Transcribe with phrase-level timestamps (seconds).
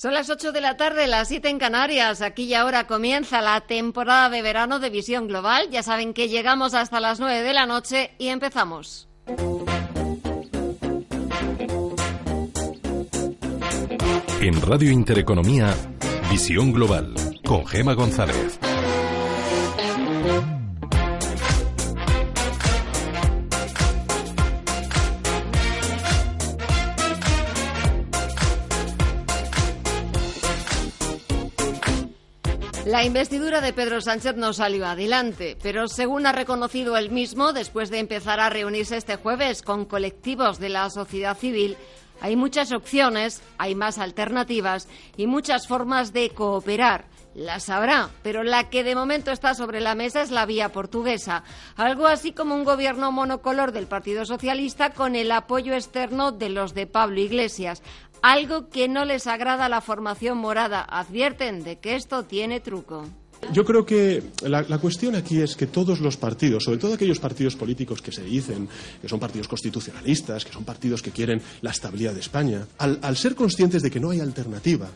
[0.00, 2.22] Son las 8 de la tarde, las 7 en Canarias.
[2.22, 5.68] Aquí y ahora comienza la temporada de verano de Visión Global.
[5.70, 9.10] Ya saben que llegamos hasta las 9 de la noche y empezamos.
[14.40, 15.74] En Radio Intereconomía,
[16.30, 17.12] Visión Global,
[17.44, 18.58] con Gema González.
[32.90, 37.88] La investidura de Pedro Sánchez no salió adelante, pero según ha reconocido él mismo, después
[37.88, 41.76] de empezar a reunirse este jueves con colectivos de la sociedad civil,
[42.20, 47.04] hay muchas opciones, hay más alternativas y muchas formas de cooperar.
[47.32, 51.44] Las habrá, pero la que de momento está sobre la mesa es la vía portuguesa,
[51.76, 56.74] algo así como un gobierno monocolor del Partido Socialista con el apoyo externo de los
[56.74, 57.84] de Pablo Iglesias,
[58.22, 60.86] algo que no les agrada a la formación morada.
[60.88, 63.06] Advierten de que esto tiene truco.
[63.52, 67.56] Yo creo que la, cuestión aquí es que todos los partidos, sobre todo aquellos partidos
[67.56, 68.68] políticos que se dicen
[69.00, 73.34] que son partidos constitucionalistas, que son partidos que quieren la estabilidad de España, al, ser
[73.34, 74.88] conscientes de que no hay alternativa,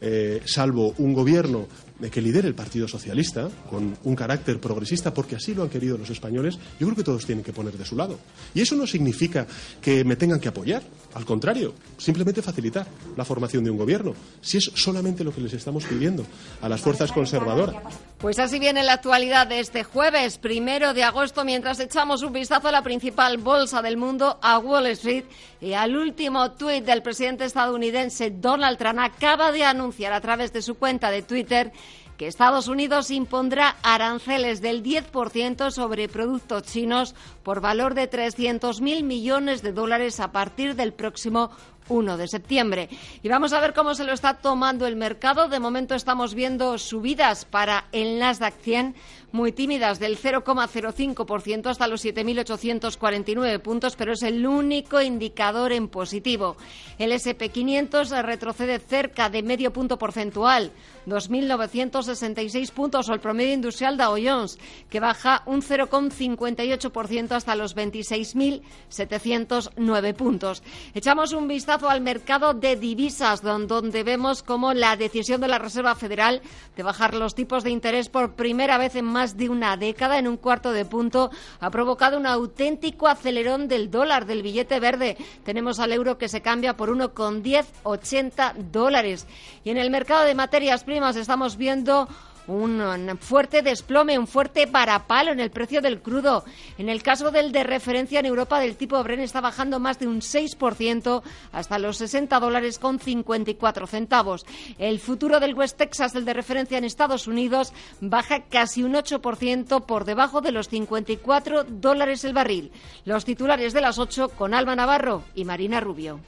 [0.00, 1.68] eh, salvo un gobierno
[2.10, 6.08] que lidere el Partido Socialista, con un carácter progresista, porque así lo han querido los
[6.08, 8.18] españoles, yo creo que todos tienen que poner de su lado.
[8.54, 9.46] Y eso no significa
[9.82, 10.82] que me tengan que apoyar,
[11.14, 15.52] al contrario, simplemente facilitar la formación de un gobierno, si es solamente lo que les
[15.52, 16.24] estamos pidiendo
[16.62, 17.76] a las fuerzas conservadoras.
[18.18, 22.68] Pues así viene la actualidad de este jueves, primero de agosto, mientras echamos un vistazo
[22.68, 25.24] a la principal bolsa del mundo, a Wall Street,
[25.60, 30.62] y al último tuit del presidente estadounidense Donald Trump acaba de anunciar a través de
[30.62, 31.72] su cuenta de Twitter
[32.20, 39.62] que Estados Unidos impondrá aranceles del 10% sobre productos chinos por valor de 300.000 millones
[39.62, 41.50] de dólares a partir del próximo
[41.88, 42.88] 1 de septiembre.
[43.22, 45.48] Y vamos a ver cómo se lo está tomando el mercado.
[45.48, 48.94] De momento estamos viendo subidas para el Nasdaq 100
[49.32, 56.56] muy tímidas del 0,05% hasta los 7.849 puntos, pero es el único indicador en positivo.
[56.98, 60.72] El SP500 retrocede cerca de medio punto porcentual,
[61.06, 70.14] 2.966 puntos, o el promedio industrial Dow Jones, que baja un 0,58% hasta los 26.709
[70.14, 70.64] puntos.
[70.92, 75.94] Echamos un vistazo al mercado de divisas, donde vemos como la decisión de la Reserva
[75.94, 76.42] Federal
[76.74, 80.26] de bajar los tipos de interés por primera vez en más de una década, en
[80.26, 85.16] un cuarto de punto, ha provocado un auténtico acelerón del dólar, del billete verde.
[85.44, 89.28] Tenemos al euro que se cambia por 1,1080 dólares.
[89.62, 92.08] Y en el mercado de materias primas estamos viendo
[92.50, 96.44] un fuerte desplome, un fuerte parapalo en el precio del crudo.
[96.78, 100.08] En el caso del de referencia en Europa del tipo Bren está bajando más de
[100.08, 101.22] un 6%
[101.52, 104.44] hasta los 60 dólares con 54 centavos.
[104.78, 109.86] El futuro del West Texas, el de referencia en Estados Unidos, baja casi un 8%
[109.86, 112.72] por debajo de los 54 dólares el barril.
[113.04, 116.20] Los titulares de las 8 con Alba Navarro y Marina Rubio.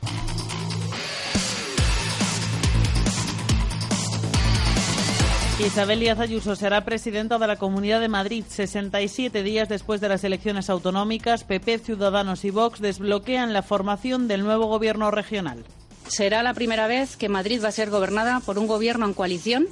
[5.58, 10.24] Isabel Díaz Ayuso será presidenta de la Comunidad de Madrid 67 días después de las
[10.24, 11.44] elecciones autonómicas.
[11.44, 15.62] PP, Ciudadanos y Vox desbloquean la formación del nuevo gobierno regional.
[16.08, 19.68] Será la primera vez que Madrid va a ser gobernada por un gobierno en coalición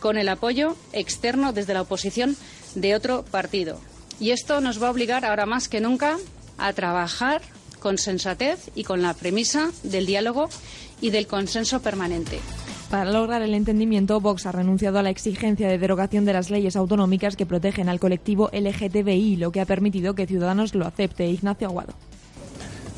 [0.00, 2.36] con el apoyo externo desde la oposición
[2.74, 3.80] de otro partido.
[4.20, 6.18] Y esto nos va a obligar ahora más que nunca
[6.58, 7.40] a trabajar
[7.80, 10.50] con sensatez y con la premisa del diálogo
[11.00, 12.38] y del consenso permanente.
[12.90, 16.76] Para lograr el entendimiento, Vox ha renunciado a la exigencia de derogación de las leyes
[16.76, 21.26] autonómicas que protegen al colectivo LGTBI, lo que ha permitido que Ciudadanos lo acepte.
[21.28, 21.94] Ignacio Aguado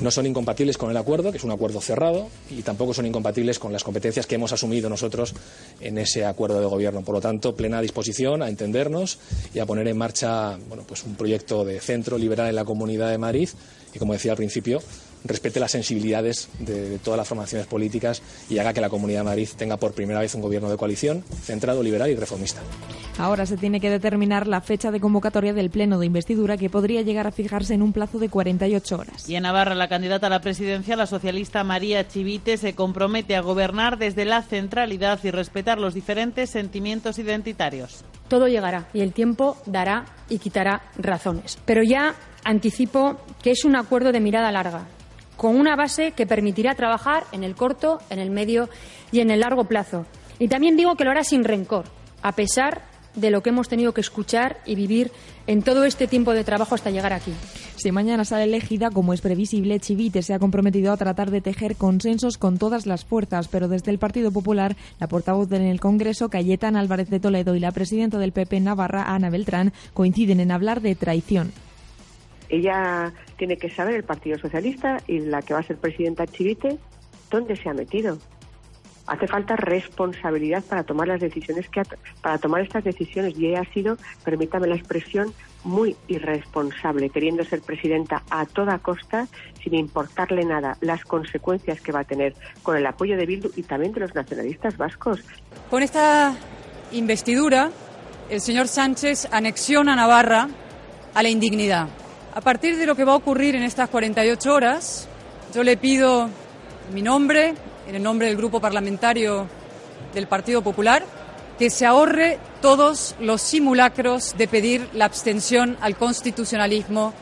[0.01, 3.59] no son incompatibles con el acuerdo, que es un acuerdo cerrado, y tampoco son incompatibles
[3.59, 5.35] con las competencias que hemos asumido nosotros
[5.81, 7.03] en ese acuerdo de gobierno.
[7.03, 9.19] Por lo tanto, plena disposición a entendernos
[9.55, 13.11] y a poner en marcha bueno, pues un proyecto de centro liberal en la Comunidad
[13.11, 13.49] de Madrid
[13.93, 14.81] y, como decía al principio,
[15.25, 19.49] respete las sensibilidades de, todas las formaciones políticas y haga que la Comunidad de Madrid
[19.57, 22.61] tenga por primera vez un gobierno de coalición centrado, liberal y reformista.
[23.19, 27.03] Ahora se tiene que determinar la fecha de convocatoria del Pleno de Investidura que podría
[27.03, 29.29] llegar a fijarse en un plazo de 48 horas.
[29.29, 33.41] Y en Navarra, la candidata a la presidencia, la socialista María Chivite, se compromete a
[33.41, 38.05] gobernar desde la centralidad y respetar los diferentes sentimientos identitarios.
[38.29, 41.59] Todo llegará y el tiempo dará y quitará razones.
[41.65, 42.15] Pero ya
[42.45, 44.87] anticipo que es un acuerdo de mirada larga
[45.39, 48.69] con una base que permitirá trabajar en el corto, en el medio
[49.13, 50.05] y en el largo plazo.
[50.41, 51.85] Y también digo que lo hará sin rencor,
[52.23, 52.83] a pesar
[53.15, 55.13] de lo que hemos tenido que escuchar y vivir
[55.47, 57.33] en todo este tiempo de trabajo hasta llegar aquí.
[57.77, 61.77] Si mañana sale elegida, como es previsible, Chivite se ha comprometido a tratar de tejer
[61.77, 66.31] consensos con todas las fuerzas, pero desde el Partido Popular, la portavoz en el Congreso,
[66.31, 70.81] Cayetana Álvarez de Toledo, y la presidenta del PP Navarra, Ana Beltrán, coinciden en hablar
[70.81, 71.53] de traición.
[72.49, 76.79] Ella tiene que saber, el Partido Socialista y la que va a ser presidenta Chivite,
[77.31, 78.19] dónde se ha metido.
[79.07, 81.81] Hace falta responsabilidad para tomar las decisiones que
[82.21, 85.33] para tomar estas decisiones y ella ha sido, permítame la expresión,
[85.65, 89.27] muy irresponsable, queriendo ser presidenta a toda costa,
[89.63, 93.63] sin importarle nada las consecuencias que va a tener con el apoyo de Bildu y
[93.63, 95.21] también de los nacionalistas vascos.
[95.71, 96.37] Con esta
[96.93, 97.71] investidura,
[98.29, 100.49] el señor Sánchez anexiona Navarra
[101.15, 101.89] a la indignidad.
[102.35, 105.09] A partir de lo que va a ocurrir en estas 48 horas,
[105.55, 106.29] yo le pido
[106.93, 107.55] mi nombre,
[107.87, 109.47] en el nombre del Grupo Parlamentario
[110.15, 111.05] del Partido Popular,
[111.59, 117.13] que se ahorre todos los simulacros de pedir la abstención al constitucionalismo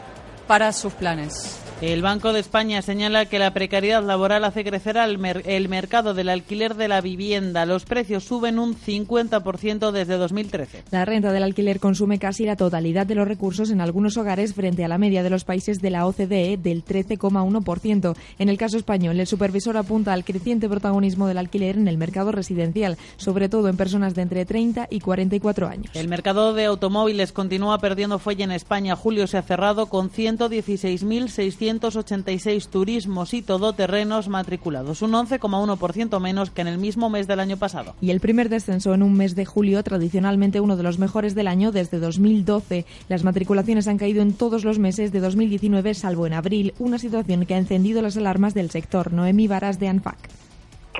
[0.47, 1.66] para sus planes.
[1.83, 6.75] El Banco de España señala que la precariedad laboral hace crecer el mercado del alquiler
[6.75, 7.67] de la vivienda.
[7.67, 10.85] Los precios suben un 50% desde 2013.
[10.91, 14.87] La renta del alquiler consume casi la totalidad de los recursos en algunos hogares frente
[14.87, 18.17] a la media de los países de la OCDE del 13,1%.
[18.39, 22.33] En el caso español, el supervisor apunta al creciente protagonismo del alquiler en el mercado
[22.33, 25.91] residencial, sobre todo en personas de entre 30 y 44 años.
[25.95, 28.97] El mercado de automóviles continúa perdiendo fuelle en España.
[28.97, 36.61] Julio se ha cerrado con 116.600 286 turismos y todoterrenos matriculados, un 11,1% menos que
[36.61, 37.95] en el mismo mes del año pasado.
[38.01, 41.49] Y el primer descenso en un mes de julio, tradicionalmente uno de los mejores del
[41.49, 42.87] año desde 2012.
[43.09, 47.47] Las matriculaciones han caído en todos los meses de 2019, salvo en abril, una situación
[47.47, 49.13] que ha encendido las alarmas del sector.
[49.13, 50.19] Noemí Varas de ANFAC.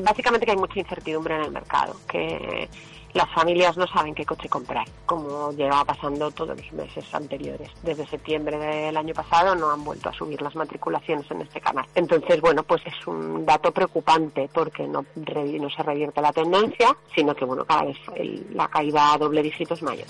[0.03, 2.69] Básicamente que hay mucha incertidumbre en el mercado, que
[3.17, 7.71] las familias no saben qué coche comprar, como lleva pasando todos los meses anteriores.
[7.83, 11.87] Desde septiembre del año pasado no han vuelto a subir las matriculaciones en este canal.
[11.95, 17.35] Entonces, bueno, pues es un dato preocupante porque no, no se revierte la tendencia, sino
[17.35, 17.97] que, bueno, cada vez
[18.53, 20.07] la caída a doble dígito es mayor.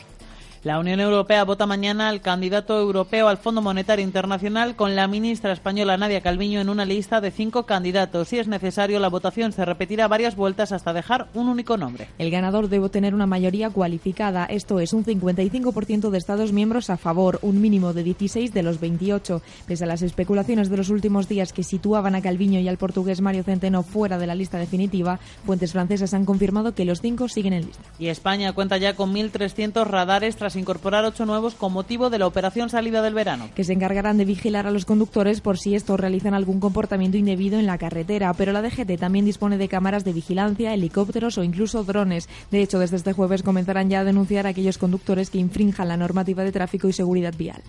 [0.67, 5.53] La Unión Europea vota mañana al candidato europeo al Fondo Monetario Internacional con la ministra
[5.53, 8.27] española Nadia Calviño en una lista de cinco candidatos.
[8.27, 12.09] Si es necesario, la votación se repetirá varias vueltas hasta dejar un único nombre.
[12.19, 16.97] El ganador debe tener una mayoría cualificada, esto es un 55% de Estados miembros a
[16.97, 19.43] favor, un mínimo de 16 de los 28.
[19.69, 23.21] Pese a las especulaciones de los últimos días que situaban a Calviño y al portugués
[23.21, 27.53] Mario Centeno fuera de la lista definitiva, fuentes francesas han confirmado que los cinco siguen
[27.53, 27.85] en lista.
[28.01, 32.26] Y España cuenta ya con 1.300 radares tras incorporar ocho nuevos con motivo de la
[32.26, 33.49] operación salida del verano.
[33.55, 37.58] Que se encargarán de vigilar a los conductores por si estos realizan algún comportamiento indebido
[37.58, 41.85] en la carretera, pero la DGT también dispone de cámaras de vigilancia, helicópteros o incluso
[41.85, 42.29] drones.
[42.50, 45.97] De hecho, desde este jueves comenzarán ya a denunciar a aquellos conductores que infrinjan la
[45.97, 47.62] normativa de tráfico y seguridad vial.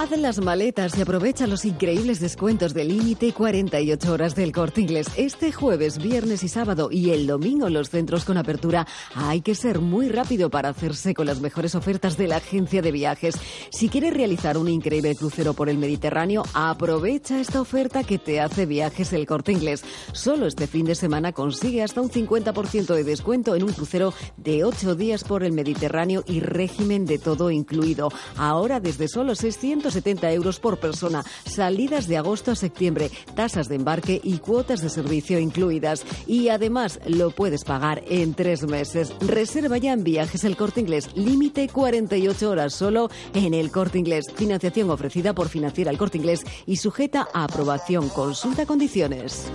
[0.00, 5.08] Haz las maletas y aprovecha los increíbles descuentos de límite 48 horas del corte inglés.
[5.18, 8.86] Este jueves, viernes y sábado y el domingo los centros con apertura.
[9.14, 12.92] Hay que ser muy rápido para hacerse con las mejores ofertas de la agencia de
[12.92, 13.34] viajes.
[13.68, 18.64] Si quieres realizar un increíble crucero por el Mediterráneo, aprovecha esta oferta que te hace
[18.64, 19.84] viajes el corte inglés.
[20.12, 24.64] Solo este fin de semana consigue hasta un 50% de descuento en un crucero de
[24.64, 28.10] 8 días por el Mediterráneo y régimen de todo incluido.
[28.38, 33.76] Ahora desde solo 600 170 euros por persona, salidas de agosto a septiembre, tasas de
[33.76, 36.04] embarque y cuotas de servicio incluidas.
[36.26, 39.12] Y además lo puedes pagar en tres meses.
[39.20, 44.26] Reserva ya en viajes el corte inglés, límite 48 horas solo en el corte inglés.
[44.34, 48.08] Financiación ofrecida por Financiera el corte inglés y sujeta a aprobación.
[48.08, 49.50] Consulta condiciones.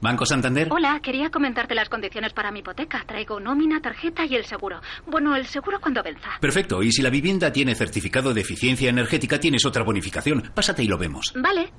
[0.00, 0.68] Banco Santander.
[0.70, 3.04] Hola, quería comentarte las condiciones para mi hipoteca.
[3.06, 4.80] Traigo nómina, tarjeta y el seguro.
[5.06, 6.30] Bueno, el seguro cuando venza.
[6.40, 6.82] Perfecto.
[6.82, 10.50] Y si la vivienda tiene certificado de eficiencia energética, tienes otra bonificación.
[10.54, 11.32] Pásate y lo vemos.
[11.36, 11.72] Vale.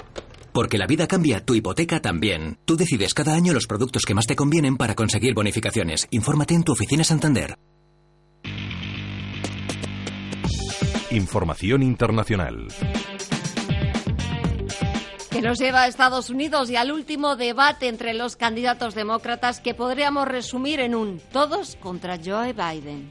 [0.53, 2.59] Porque la vida cambia, tu hipoteca también.
[2.65, 6.07] Tú decides cada año los productos que más te convienen para conseguir bonificaciones.
[6.11, 7.55] Infórmate en tu oficina Santander.
[11.09, 12.67] Información internacional
[15.31, 19.73] que nos lleva a Estados Unidos y al último debate entre los candidatos demócratas que
[19.73, 23.09] podríamos resumir en un todos contra Joe Biden.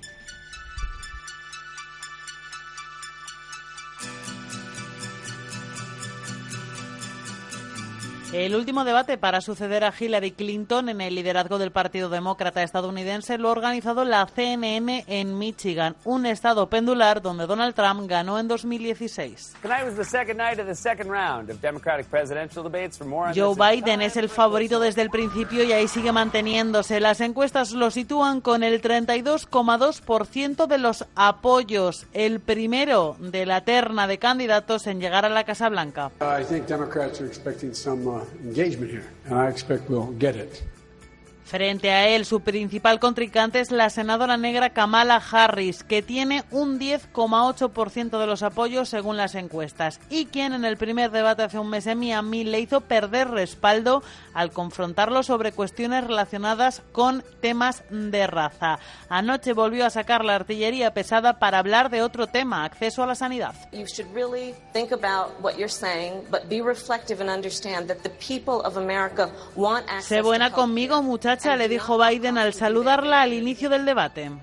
[8.33, 13.39] El último debate para suceder a Hillary Clinton en el liderazgo del Partido Demócrata estadounidense
[13.39, 18.47] lo ha organizado la CNN en Michigan, un estado pendular donde Donald Trump ganó en
[18.47, 19.55] 2016.
[23.35, 27.01] Joe Biden es el favorito desde el principio y ahí sigue manteniéndose.
[27.01, 34.07] Las encuestas lo sitúan con el 32,2% de los apoyos, el primero de la terna
[34.07, 36.13] de candidatos en llegar a la Casa Blanca.
[38.43, 40.63] engagement here, and I expect we'll get it.
[41.51, 46.79] Frente a él, su principal contrincante es la senadora negra Kamala Harris, que tiene un
[46.79, 51.69] 10,8% de los apoyos según las encuestas, y quien en el primer debate hace un
[51.69, 58.29] mes en Miami le hizo perder respaldo al confrontarlo sobre cuestiones relacionadas con temas de
[58.29, 58.79] raza.
[59.09, 63.17] Anoche volvió a sacar la artillería pesada para hablar de otro tema, acceso a la
[63.17, 63.57] sanidad.
[70.01, 71.03] Sé buena conmigo,
[71.41, 74.31] muchacha, le dijo Biden al saludarla al inicio del debate.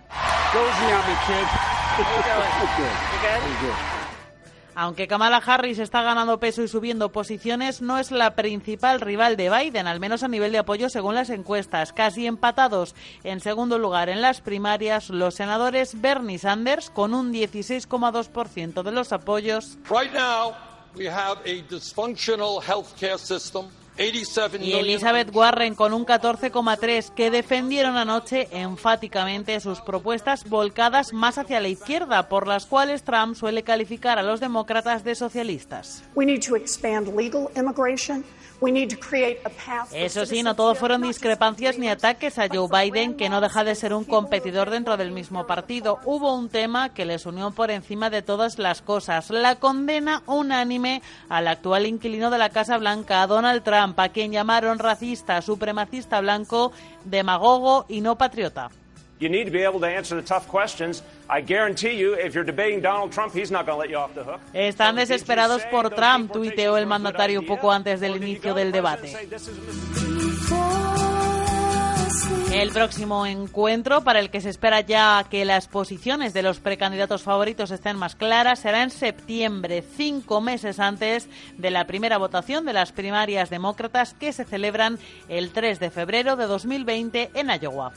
[4.75, 9.49] Aunque Kamala Harris está ganando peso y subiendo posiciones, no es la principal rival de
[9.49, 11.93] Biden, al menos a nivel de apoyo según las encuestas.
[11.93, 18.83] Casi empatados en segundo lugar en las primarias, los senadores Bernie Sanders con un 16,2%
[18.83, 19.79] de los apoyos.
[19.89, 20.53] Right now,
[20.95, 23.65] we have a dysfunctional healthcare system.
[23.97, 31.59] Y Elizabeth Warren con un 14,3 que defendieron anoche enfáticamente sus propuestas volcadas más hacia
[31.59, 36.03] la izquierda, por las cuales Trump suele calificar a los demócratas de socialistas.
[39.93, 43.75] Eso sí, no todo fueron discrepancias ni ataques a Joe Biden, que no deja de
[43.75, 45.99] ser un competidor dentro del mismo partido.
[46.05, 51.01] Hubo un tema que les unió por encima de todas las cosas, la condena unánime
[51.29, 56.71] al actual inquilino de la Casa Blanca, Donald Trump, a quien llamaron racista, supremacista blanco,
[57.05, 58.69] demagogo y no patriota.
[59.19, 61.01] You need to be able to answer the tough questions.
[61.27, 64.13] I guarantee you, if you're debating Donald Trump, he's not going to let you off
[64.13, 64.39] the hook.
[64.53, 69.15] Están desesperados por Trump, tuiteó el mandatario poco antes del inicio del debate.
[72.53, 77.21] El próximo encuentro, para el que se espera ya que las posiciones de los precandidatos
[77.21, 82.73] favoritos estén más claras, será en septiembre, cinco meses antes de la primera votación de
[82.73, 84.97] las primarias demócratas que se celebran
[85.27, 87.91] el 3 de febrero de 2020 en Iowa.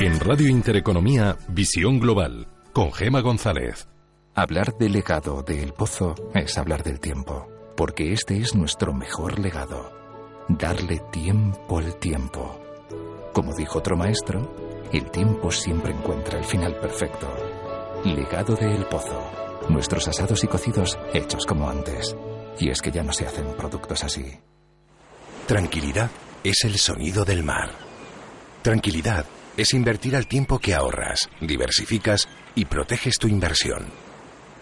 [0.00, 3.86] En Radio Intereconomía, Visión Global, con Gema González.
[4.34, 9.38] Hablar del legado de El Pozo es hablar del tiempo, porque este es nuestro mejor
[9.38, 9.92] legado.
[10.48, 12.58] Darle tiempo al tiempo.
[13.34, 17.28] Como dijo otro maestro, el tiempo siempre encuentra el final perfecto.
[18.06, 19.22] Legado de El Pozo.
[19.68, 22.16] Nuestros asados y cocidos hechos como antes.
[22.58, 24.24] Y es que ya no se hacen productos así.
[25.46, 26.10] Tranquilidad
[26.42, 27.70] es el sonido del mar.
[28.62, 29.26] Tranquilidad
[29.60, 33.84] es invertir al tiempo que ahorras, diversificas y proteges tu inversión.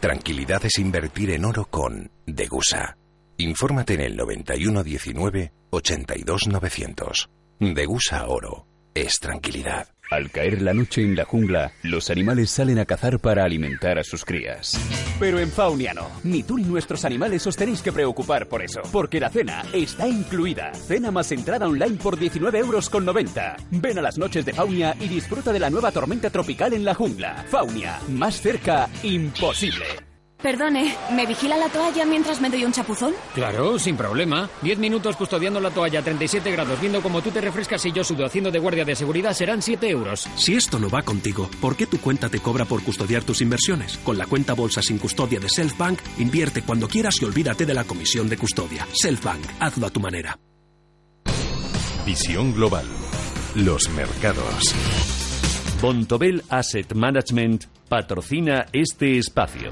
[0.00, 2.96] Tranquilidad es invertir en oro con Degusa.
[3.36, 7.30] Infórmate en el 9119 82900.
[7.60, 8.66] Degusa Oro.
[8.94, 9.88] Es tranquilidad.
[10.10, 14.04] Al caer la noche en la jungla, los animales salen a cazar para alimentar a
[14.04, 14.80] sus crías.
[15.20, 16.08] Pero en Faunia no.
[16.24, 18.80] Ni tú ni nuestros animales os tenéis que preocupar por eso.
[18.90, 20.72] Porque la cena está incluida.
[20.72, 23.56] Cena más entrada online por 19 euros con 90.
[23.70, 26.94] Ven a las noches de Faunia y disfruta de la nueva tormenta tropical en la
[26.94, 27.44] jungla.
[27.46, 30.07] Faunia, más cerca, imposible.
[30.40, 33.12] Perdone, ¿me vigila la toalla mientras me doy un chapuzón?
[33.34, 34.48] Claro, sin problema.
[34.62, 38.04] Diez minutos custodiando la toalla a 37 grados, viendo cómo tú te refrescas y yo
[38.04, 40.28] sudo haciendo de guardia de seguridad, serán 7 euros.
[40.36, 43.98] Si esto no va contigo, ¿por qué tu cuenta te cobra por custodiar tus inversiones?
[43.98, 47.82] Con la cuenta bolsa sin custodia de Selfbank, invierte cuando quieras y olvídate de la
[47.82, 48.86] comisión de custodia.
[48.92, 50.38] Selfbank, hazlo a tu manera.
[52.06, 52.86] Visión Global.
[53.56, 54.72] Los mercados.
[55.82, 59.70] Bontobel Asset Management patrocina este espacio.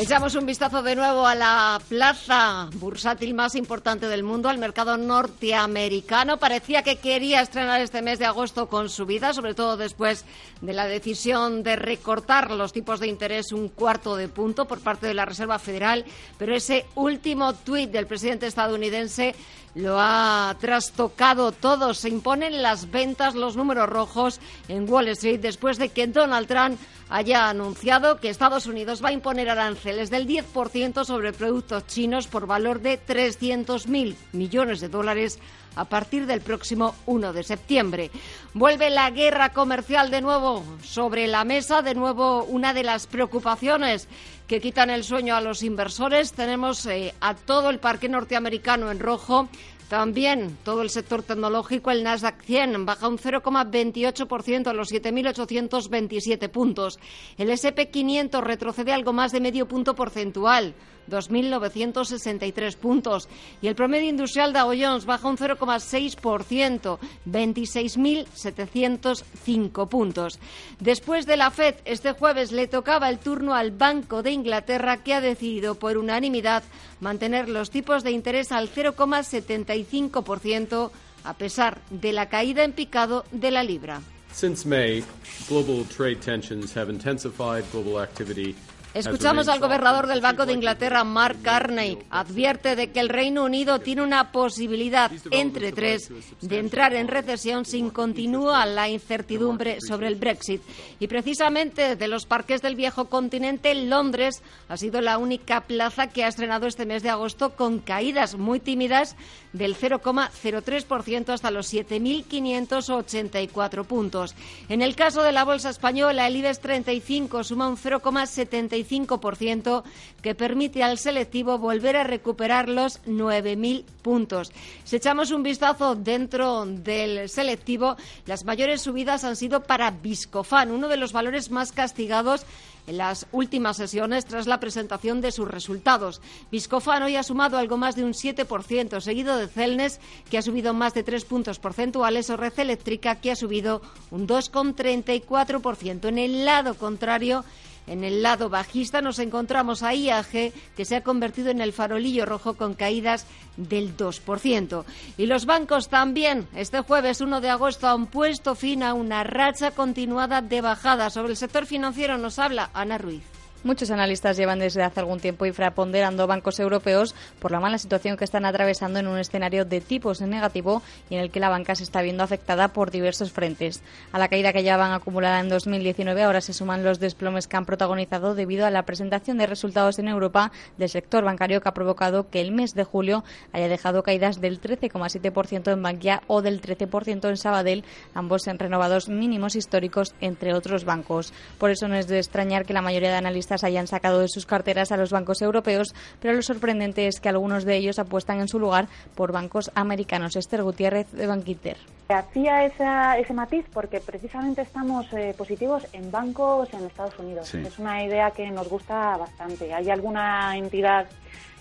[0.00, 4.96] Echamos un vistazo de nuevo a la plaza bursátil más importante del mundo, al mercado
[4.96, 6.38] norteamericano.
[6.38, 10.24] Parecía que quería estrenar este mes de agosto con subida, sobre todo después
[10.62, 15.06] de la decisión de recortar los tipos de interés un cuarto de punto por parte
[15.06, 16.06] de la Reserva Federal,
[16.38, 19.34] pero ese último tuit del presidente estadounidense
[19.74, 21.94] lo ha trastocado todo.
[21.94, 26.78] Se imponen las ventas, los números rojos en Wall Street después de que Donald Trump
[27.08, 32.46] haya anunciado que Estados Unidos va a imponer aranceles del 10% sobre productos chinos por
[32.46, 35.40] valor de 300.000 millones de dólares
[35.76, 38.10] a partir del próximo 1 de septiembre.
[38.54, 44.08] Vuelve la guerra comercial de nuevo sobre la mesa, de nuevo una de las preocupaciones
[44.50, 46.32] que quitan el sueño a los inversores.
[46.32, 49.48] Tenemos eh, a todo el parque norteamericano en rojo.
[49.88, 56.98] También todo el sector tecnológico, el Nasdaq 100 baja un 0,28% a los 7.827 puntos.
[57.38, 60.74] El SP 500 retrocede algo más de medio punto porcentual.
[61.08, 63.28] 2.963 puntos.
[63.62, 70.38] Y el promedio industrial de Jones baja un 0,6%, 26.705 puntos.
[70.78, 75.14] Después de la FED, este jueves le tocaba el turno al Banco de Inglaterra, que
[75.14, 76.62] ha decidido por unanimidad
[77.00, 80.90] mantener los tipos de interés al 0,75%,
[81.24, 84.00] a pesar de la caída en picado de la libra.
[84.32, 85.04] Since May,
[85.48, 88.54] global trade tensions have intensified global activity
[88.92, 91.96] Escuchamos al gobernador del Banco de Inglaterra, Mark Carney.
[92.10, 97.64] Advierte de que el Reino Unido tiene una posibilidad entre tres de entrar en recesión
[97.64, 100.60] sin continúa la incertidumbre sobre el Brexit.
[100.98, 106.24] Y precisamente de los parques del viejo continente, Londres ha sido la única plaza que
[106.24, 109.14] ha estrenado este mes de agosto con caídas muy tímidas
[109.52, 114.34] del 0,03% hasta los 7.584 puntos.
[114.68, 119.82] En el caso de la bolsa española, el IBEX 35 suma un 0,75%
[120.22, 124.52] que permite al selectivo volver a recuperar los 9.000 puntos.
[124.84, 130.88] Si echamos un vistazo dentro del selectivo, las mayores subidas han sido para Viscofan, uno
[130.88, 132.46] de los valores más castigados
[132.90, 136.20] en las últimas sesiones tras la presentación de sus resultados.
[136.50, 140.74] Viscofan hoy ha sumado algo más de un 7%, seguido de Celnes, que ha subido
[140.74, 143.80] más de tres puntos porcentuales, o Red Eléctrica, que ha subido
[144.10, 146.08] un 2,34%.
[146.08, 147.44] En el lado contrario,
[147.90, 152.24] en el lado bajista nos encontramos a IAG, que se ha convertido en el farolillo
[152.24, 154.84] rojo con caídas del 2%.
[155.18, 156.46] Y los bancos también.
[156.54, 161.10] Este jueves 1 de agosto han puesto fin a una racha continuada de bajada.
[161.10, 163.39] Sobre el sector financiero nos habla Ana Ruiz.
[163.62, 168.24] Muchos analistas llevan desde hace algún tiempo infraponderando bancos europeos por la mala situación que
[168.24, 171.74] están atravesando en un escenario de tipos en negativo y en el que la banca
[171.74, 173.82] se está viendo afectada por diversos frentes.
[174.12, 177.58] A la caída que ya van acumulada en 2019 ahora se suman los desplomes que
[177.58, 181.74] han protagonizado debido a la presentación de resultados en Europa del sector bancario que ha
[181.74, 186.62] provocado que el mes de julio haya dejado caídas del 13,7% en Bankia o del
[186.62, 191.34] 13% en Sabadell, ambos en renovados mínimos históricos entre otros bancos.
[191.58, 194.46] Por eso no es de extrañar que la mayoría de analistas hayan sacado de sus
[194.46, 198.48] carteras a los bancos europeos, pero lo sorprendente es que algunos de ellos apuestan en
[198.48, 200.36] su lugar por bancos americanos.
[200.36, 201.76] Esther Gutiérrez de Banquiter.
[202.08, 207.54] Hacía ese matiz porque precisamente estamos eh, positivos en bancos en Estados Unidos.
[207.54, 209.72] Es una idea que nos gusta bastante.
[209.72, 211.06] Hay alguna entidad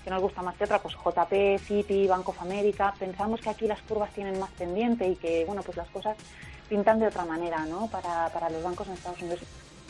[0.03, 2.93] que nos gusta más que otra, pues JP, Citi, Bank of America.
[2.97, 6.17] Pensamos que aquí las curvas tienen más pendiente y que, bueno, pues las cosas
[6.67, 7.87] pintan de otra manera, ¿no?
[7.87, 9.39] Para, para los bancos en Estados Unidos.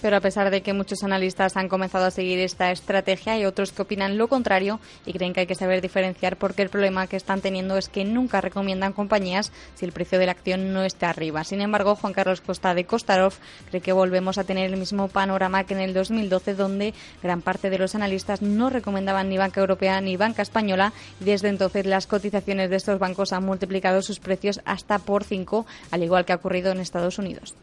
[0.01, 3.71] Pero a pesar de que muchos analistas han comenzado a seguir esta estrategia, hay otros
[3.71, 7.17] que opinan lo contrario y creen que hay que saber diferenciar porque el problema que
[7.17, 11.09] están teniendo es que nunca recomiendan compañías si el precio de la acción no está
[11.09, 11.43] arriba.
[11.43, 13.33] Sin embargo, Juan Carlos Costa de Kostarov
[13.69, 17.69] cree que volvemos a tener el mismo panorama que en el 2012, donde gran parte
[17.69, 22.07] de los analistas no recomendaban ni banca europea ni banca española y desde entonces las
[22.07, 26.37] cotizaciones de estos bancos han multiplicado sus precios hasta por cinco, al igual que ha
[26.37, 27.55] ocurrido en Estados Unidos.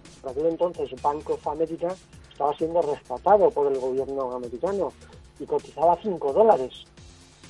[0.48, 1.38] entonces, Banco
[2.36, 4.92] estaba siendo rescatado por el gobierno americano
[5.40, 6.84] y cotizaba 5 dólares.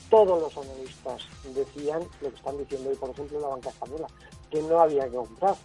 [0.08, 1.22] Todos los analistas
[1.52, 4.06] decían lo que están diciendo hoy, por ejemplo, la banca española,
[4.48, 5.56] que no había que comprar.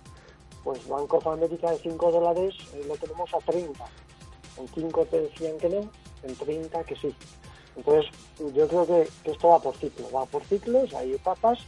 [0.63, 2.55] Pues Banco of America de 5 dólares
[2.87, 3.85] lo tenemos a 30.
[4.57, 5.91] En 5 te decían que no,
[6.23, 7.15] en 30 que sí.
[7.75, 8.11] Entonces,
[8.55, 11.59] yo creo que, esto va por ciclo, va por ciclos, hay etapas,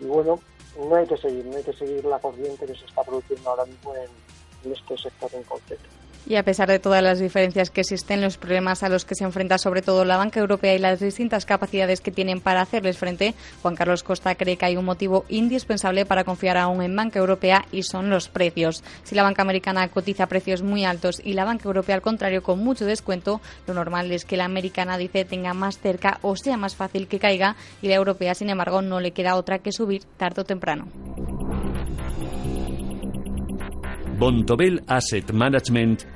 [0.00, 0.40] y bueno,
[0.76, 3.64] no hay que seguir, no hay que seguir la corriente que se está produciendo ahora
[3.64, 5.95] mismo en este sector en concreto.
[6.28, 9.22] Y a pesar de todas las diferencias que existen, los problemas a los que se
[9.22, 13.34] enfrenta sobre todo la banca europea y las distintas capacidades que tienen para hacerles frente,
[13.62, 17.64] Juan Carlos Costa cree que hay un motivo indispensable para confiar aún en banca europea
[17.70, 18.82] y son los precios.
[19.04, 22.58] Si la banca americana cotiza precios muy altos y la banca europea al contrario con
[22.58, 26.74] mucho descuento, lo normal es que la americana dice tenga más cerca o sea más
[26.74, 30.40] fácil que caiga y la europea sin embargo no le queda otra que subir tarde
[30.40, 30.88] o temprano.
[34.18, 36.15] Bontobel Asset Management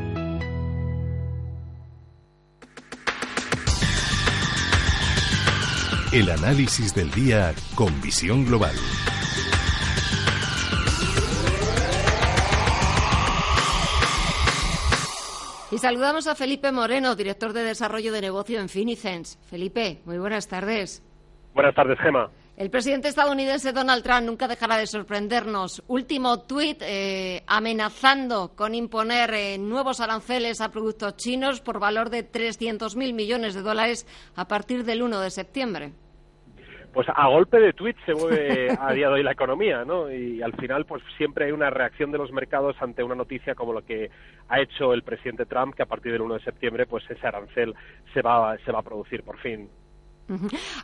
[6.11, 8.75] El análisis del día con visión global.
[15.71, 19.39] Y saludamos a Felipe Moreno, director de Desarrollo de Negocio en Finicens.
[19.49, 21.01] Felipe, muy buenas tardes.
[21.53, 22.29] Buenas tardes, Gema.
[22.57, 25.81] El presidente estadounidense Donald Trump nunca dejará de sorprendernos.
[25.87, 32.29] Último tuit eh, amenazando con imponer eh, nuevos aranceles a productos chinos por valor de
[32.29, 35.93] 300.000 millones de dólares a partir del 1 de septiembre
[36.93, 40.11] pues a golpe de tweet se mueve a día de hoy la economía, ¿no?
[40.11, 43.73] Y al final, pues siempre hay una reacción de los mercados ante una noticia como
[43.73, 44.09] lo que
[44.49, 47.73] ha hecho el presidente Trump, que a partir del 1 de septiembre, pues ese arancel
[48.13, 49.69] se va, se va a producir por fin.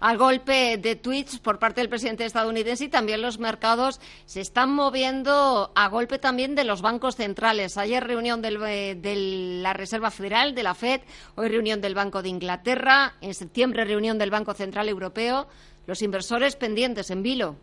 [0.02, 4.74] Al golpe de tweets por parte del presidente estadounidense y también los mercados se están
[4.74, 7.78] moviendo a golpe también de los bancos centrales.
[7.78, 9.15] Ayer reunión eh, de
[9.62, 11.02] la Reserva Federal, de la FED,
[11.36, 15.48] hoy reunión del Banco de Inglaterra, en septiembre reunión del Banco Central Europeo.
[15.88, 17.56] Los inversores pendientes en vilo.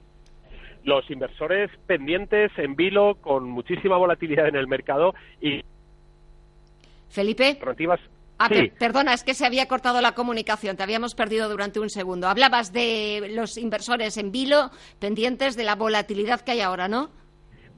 [0.82, 5.62] Los inversores pendientes en vilo con muchísima volatilidad en el mercado y.
[7.08, 7.58] Felipe.
[8.38, 12.28] Ah, perdona, es que se había cortado la comunicación, te habíamos perdido durante un segundo.
[12.28, 17.10] Hablabas de los inversores en vilo pendientes de la volatilidad que hay ahora, ¿no?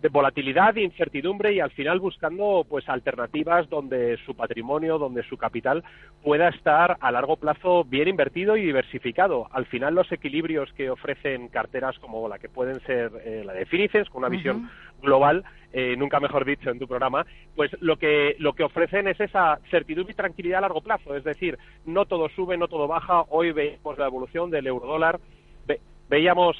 [0.06, 5.36] De volatilidad, de incertidumbre y al final buscando pues alternativas donde su patrimonio, donde su
[5.36, 5.82] capital
[6.22, 9.48] pueda estar a largo plazo bien invertido y diversificado.
[9.50, 13.66] Al final los equilibrios que ofrecen carteras como la que pueden ser eh, la de
[13.66, 14.70] Finicens con una visión
[15.02, 19.20] global, eh, nunca mejor dicho en tu programa, pues lo que lo que ofrecen es
[19.20, 23.24] esa certidumbre y tranquilidad a largo plazo, es decir, no todo sube, no todo baja.
[23.30, 25.18] Hoy veíamos la evolución del eurodólar,
[26.08, 26.56] veíamos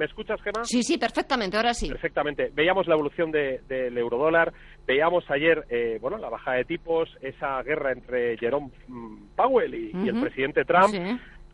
[0.00, 0.64] ¿Me escuchas, Gemma?
[0.64, 1.90] Sí, sí, perfectamente, ahora sí.
[1.90, 2.50] Perfectamente.
[2.54, 4.50] Veíamos la evolución del eurodólar,
[4.86, 10.08] veíamos ayer, eh, bueno, la bajada de tipos, esa guerra entre Jerome mm, Powell y,
[10.08, 10.94] el presidente Trump.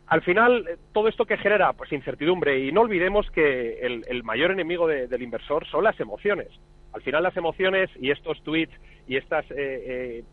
[0.05, 4.51] Al final, eh, todo esto que genera, pues incertidumbre, y no olvidemos que el, mayor
[4.51, 6.47] enemigo del inversor son las emociones.
[6.93, 8.71] Al final, las emociones y estos tweets
[9.09, 10.23] y estas eh,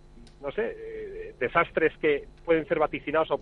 [0.45, 3.41] no sé, eh, desastres que pueden ser vaticinados o,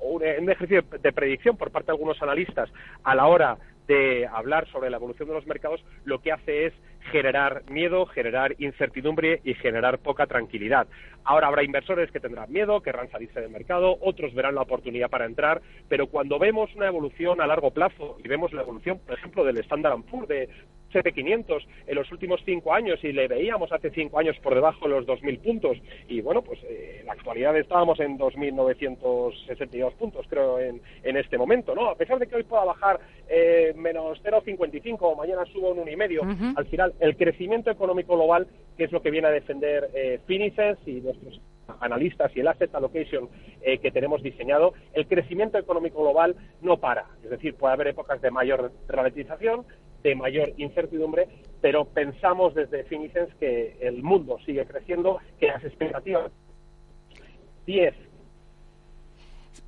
[0.00, 2.70] un ejercicio de predicción por parte de algunos analistas
[3.02, 3.58] a la hora
[3.88, 6.72] de hablar sobre la evolución de los mercados, lo que hace es
[7.10, 10.86] generar miedo, generar incertidumbre y generar poca tranquilidad.
[11.24, 15.26] Ahora habrá inversores que tendrán miedo, querrán salirse del mercado, otros verán la oportunidad para
[15.26, 19.44] entrar, pero cuando vemos una evolución a largo plazo y vemos la evolución, por ejemplo,
[19.44, 20.48] del Standard Poor's de
[20.94, 24.94] SP500 en los últimos cinco años y le veíamos hace cinco años por debajo de
[24.94, 25.78] los 2.000 puntos
[26.08, 31.38] y bueno, pues eh, en la actualidad estábamos en 2.962 puntos creo en, en este
[31.38, 31.88] momento, ¿no?
[31.88, 36.54] A pesar de que hoy pueda bajar eh, menos 0,55 o mañana suba un 1,5,
[36.56, 40.20] al final el crecimiento económico global, que es lo que viene a defender eh,
[40.86, 41.40] y nuestros
[41.80, 43.28] analistas y el asset allocation
[43.62, 47.06] eh, que tenemos diseñado, el crecimiento económico global no para.
[47.22, 49.64] Es decir, puede haber épocas de mayor ralentización,
[50.02, 51.28] de mayor incertidumbre,
[51.60, 56.30] pero pensamos desde Finicens que el mundo sigue creciendo, que las expectativas
[57.66, 57.94] 10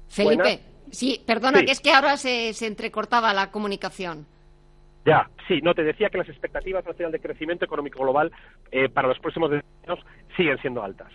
[0.08, 4.26] Felipe, sí, perdona, que es que ahora se, se entrecortaba la comunicación.
[5.06, 8.32] Ya, sí, no te decía que las expectativas nacional de crecimiento económico global
[8.72, 10.00] eh, para los próximos años
[10.36, 11.06] siguen siendo altas.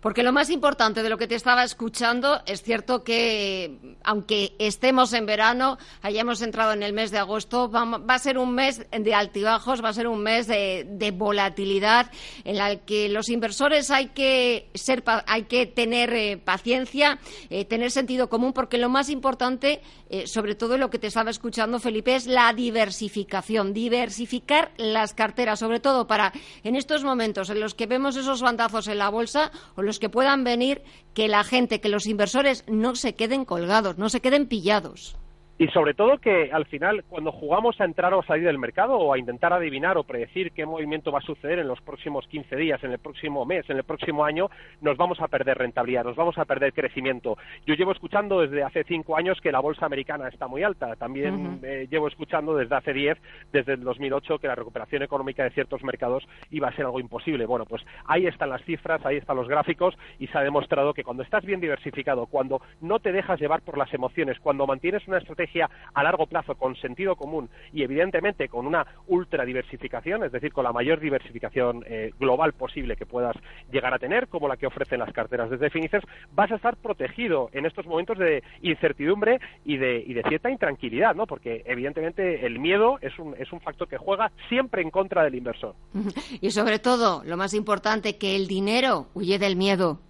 [0.00, 5.12] Porque lo más importante de lo que te estaba escuchando es cierto que, aunque estemos
[5.14, 9.14] en verano, hayamos entrado en el mes de agosto, va, a ser un mes de
[9.14, 12.12] altibajos, va a ser un mes de, volatilidad
[12.44, 17.18] en el que los inversores hay que ser, hay que tener eh, paciencia,
[17.50, 19.80] eh, tener sentido común, porque lo más importante,
[20.26, 23.39] sobre todo lo que te estaba escuchando, Felipe, es la diversificación
[23.72, 26.32] diversificar las carteras, sobre todo para
[26.64, 30.08] en estos momentos en los que vemos esos bandazos en la bolsa o los que
[30.08, 30.82] puedan venir,
[31.14, 35.19] que la gente, que los inversores no se queden colgados, no se queden pillados.
[35.60, 39.12] Y sobre todo que al final, cuando jugamos a entrar o salir del mercado o
[39.12, 42.82] a intentar adivinar o predecir qué movimiento va a suceder en los próximos 15 días,
[42.82, 44.48] en el próximo mes, en el próximo año,
[44.80, 47.36] nos vamos a perder rentabilidad, nos vamos a perder crecimiento.
[47.66, 50.96] Yo llevo escuchando desde hace cinco años que la bolsa americana está muy alta.
[50.96, 53.18] También eh, llevo escuchando desde hace diez,
[53.52, 57.44] desde el 2008, que la recuperación económica de ciertos mercados iba a ser algo imposible.
[57.44, 61.04] Bueno, pues ahí están las cifras, ahí están los gráficos y se ha demostrado que
[61.04, 65.18] cuando estás bien diversificado, cuando no te dejas llevar por las emociones, cuando mantienes una
[65.18, 70.32] estrategia estrategia a largo plazo con sentido común y evidentemente con una ultra diversificación, es
[70.32, 73.36] decir, con la mayor diversificación eh, global posible que puedas
[73.70, 77.50] llegar a tener, como la que ofrecen las carteras desde Finices, vas a estar protegido
[77.52, 81.26] en estos momentos de incertidumbre y de, y de cierta intranquilidad, ¿no?
[81.26, 85.34] Porque evidentemente el miedo es un, es un factor que juega siempre en contra del
[85.34, 85.74] inversor.
[86.40, 90.00] Y sobre todo, lo más importante, que el dinero huye del miedo.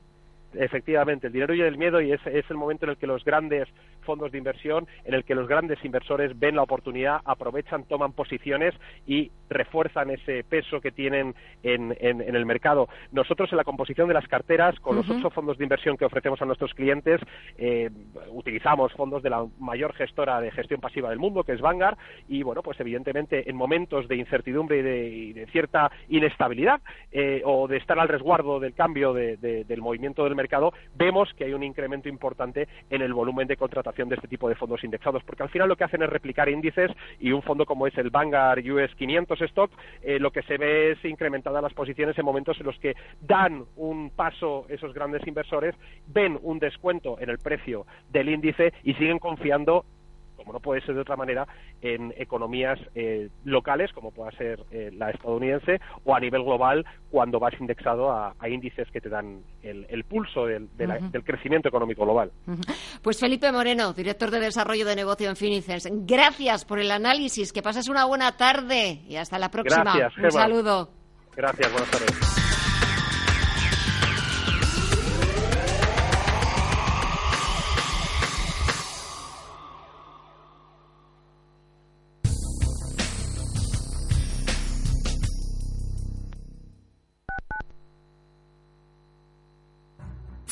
[0.55, 3.25] Efectivamente, el dinero y el miedo y es, es el momento en el que los
[3.25, 3.69] grandes
[4.11, 8.75] fondos de inversión, en el que los grandes inversores ven la oportunidad, aprovechan, toman posiciones
[9.07, 12.89] y refuerzan ese peso que tienen en, en, el mercado.
[13.13, 16.43] Nosotros en la composición de las carteras, con los ocho fondos de inversión que ofrecemos
[16.43, 17.21] a nuestros clientes,
[17.57, 17.89] eh,
[18.31, 21.97] utilizamos fondos de la mayor gestora de gestión pasiva del mundo, que es Vanguard,
[22.29, 26.81] y bueno, pues evidentemente en momentos de incertidumbre y de, y de cierta inestabilidad
[27.13, 31.33] eh, o de estar al resguardo del cambio de, de, del movimiento del mercado, vemos
[31.35, 34.83] que hay un incremento importante en el volumen de contratación de este tipo de fondos
[34.85, 37.97] indexados, porque al final lo que hacen es replicar índices y un fondo como es
[37.99, 39.71] el Vanguard US 500 Stock,
[40.03, 43.65] eh, lo que se ve es incrementadas las posiciones en momentos en los que dan
[43.77, 45.75] un paso esos grandes inversores,
[46.07, 49.85] ven un descuento en el precio del índice y siguen confiando
[50.41, 51.47] como no puede ser de otra manera,
[51.83, 57.39] en economías eh, locales, como pueda ser eh, la estadounidense, o a nivel global, cuando
[57.39, 60.69] vas indexado a, índices que te dan el, pulso del,
[61.25, 62.33] crecimiento económico global.
[63.03, 67.63] Pues Felipe Moreno, director de Desarrollo de Negocio en Finicens, gracias por el análisis, que
[67.63, 69.85] pases una buena tarde y hasta la próxima.
[69.95, 70.91] Gracias, Un saludo.
[71.37, 72.40] Gracias, buenas tardes.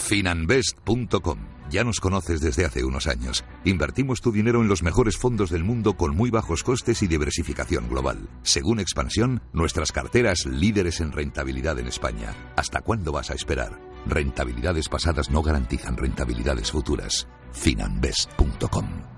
[0.09, 1.39] Finanbest.com.
[1.69, 3.45] Ya nos conoces desde hace unos años.
[3.65, 7.91] Invertimos tu dinero en los mejores fondos del mundo con muy bajos costes y diversificación
[7.91, 8.27] global.
[8.43, 12.35] Según expansión, nuestras carteras líderes en rentabilidad en España.
[12.57, 13.79] ¿Hasta cuándo vas a esperar?
[14.07, 17.29] Rentabilidades pasadas no garantizan rentabilidades futuras.
[17.53, 19.18] Finanbest.com.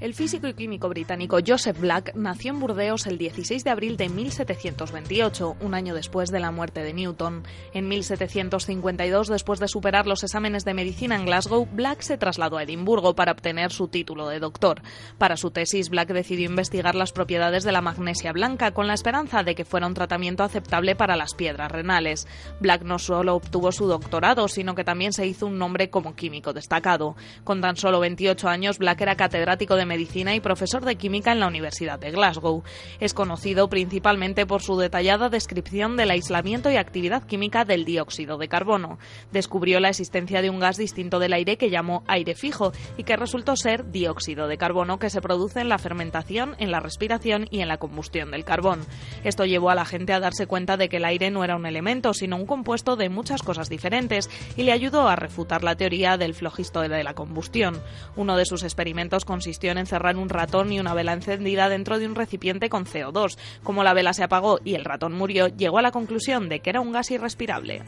[0.00, 4.08] El físico y químico británico Joseph Black nació en Burdeos el 16 de abril de
[4.08, 7.42] 1728, un año después de la muerte de Newton.
[7.74, 12.62] En 1752, después de superar los exámenes de medicina en Glasgow, Black se trasladó a
[12.62, 14.80] Edimburgo para obtener su título de doctor.
[15.18, 19.42] Para su tesis, Black decidió investigar las propiedades de la magnesia blanca con la esperanza
[19.42, 22.26] de que fuera un tratamiento aceptable para las piedras renales.
[22.58, 26.54] Black no solo obtuvo su doctorado, sino que también se hizo un nombre como químico
[26.54, 27.16] destacado.
[27.44, 31.40] Con tan solo 28 años, Black era catedrático de medicina y profesor de química en
[31.40, 32.62] la Universidad de Glasgow.
[33.00, 38.46] Es conocido principalmente por su detallada descripción del aislamiento y actividad química del dióxido de
[38.46, 39.00] carbono.
[39.32, 43.16] Descubrió la existencia de un gas distinto del aire que llamó aire fijo y que
[43.16, 47.62] resultó ser dióxido de carbono que se produce en la fermentación, en la respiración y
[47.62, 48.86] en la combustión del carbón.
[49.24, 51.66] Esto llevó a la gente a darse cuenta de que el aire no era un
[51.66, 56.16] elemento, sino un compuesto de muchas cosas diferentes y le ayudó a refutar la teoría
[56.16, 57.82] del flogisto de la combustión.
[58.14, 62.06] Uno de sus experimentos consistió en encerrar un ratón y una vela encendida dentro de
[62.06, 63.36] un recipiente con CO2.
[63.62, 66.70] Como la vela se apagó y el ratón murió, llegó a la conclusión de que
[66.70, 67.82] era un gas irrespirable.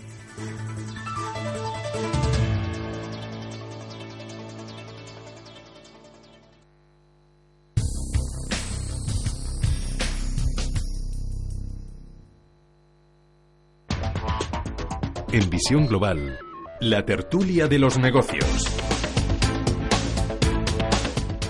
[15.32, 16.38] En Visión Global,
[16.80, 18.91] la tertulia de los negocios.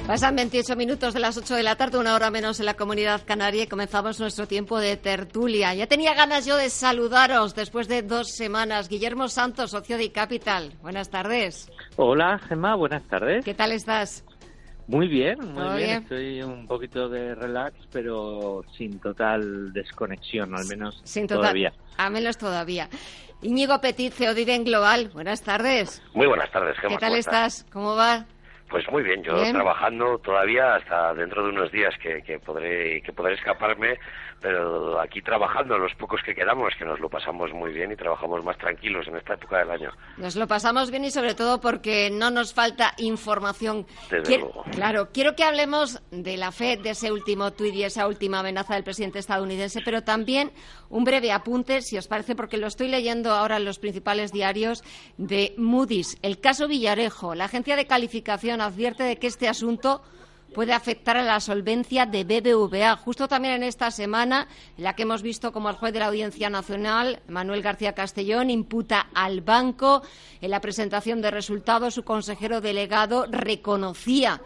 [0.06, 3.22] Pasan 28 minutos de las 8 de la tarde, una hora menos en la comunidad
[3.24, 5.74] canaria y comenzamos nuestro tiempo de tertulia.
[5.74, 8.88] Ya tenía ganas yo de saludaros después de dos semanas.
[8.88, 10.72] Guillermo Santos, socio de Capital.
[10.82, 11.70] Buenas tardes.
[11.96, 13.44] Hola, Gemma, buenas tardes.
[13.44, 14.24] ¿Qué tal estás?
[14.88, 16.02] Muy bien, muy bien?
[16.02, 21.72] Estoy un poquito de relax, pero sin total desconexión, al menos sin total, todavía.
[21.96, 22.88] Al menos todavía.
[23.40, 25.10] Íñigo Petit, CEO de Global.
[25.14, 26.02] Buenas tardes.
[26.12, 26.96] Muy buenas tardes, Gemma.
[26.96, 27.64] ¿Qué tal estás?
[27.72, 28.26] ¿Cómo va?
[28.72, 33.12] Pues muy bien, yo trabajando todavía hasta dentro de unos días que, que podré que
[33.12, 33.98] podré escaparme,
[34.40, 38.42] pero aquí trabajando los pocos que quedamos, que nos lo pasamos muy bien y trabajamos
[38.42, 39.90] más tranquilos en esta época del año.
[40.16, 43.86] Nos lo pasamos bien y sobre todo porque no nos falta información.
[44.72, 48.74] Claro, quiero que hablemos de la fe de ese último tuit y esa última amenaza
[48.74, 50.50] del presidente estadounidense, pero también
[50.88, 54.82] un breve apunte, si os parece, porque lo estoy leyendo ahora en los principales diarios
[55.18, 56.18] de Moody's.
[56.22, 60.02] El caso Villarejo, la agencia de calificación advierte de que este asunto
[60.52, 62.96] puede afectar a la solvencia de BBVA.
[62.96, 66.06] Justo también en esta semana, en la que hemos visto como el juez de la
[66.06, 70.02] Audiencia Nacional, Manuel García Castellón, imputa al banco.
[70.40, 74.40] En la presentación de resultados, su consejero delegado reconocía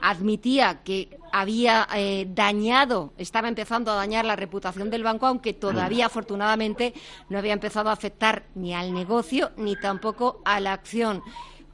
[0.00, 6.06] admitía que había eh, dañado, estaba empezando a dañar la reputación del banco, aunque todavía
[6.06, 6.94] afortunadamente
[7.28, 11.22] no había empezado a afectar ni al negocio ni tampoco a la acción.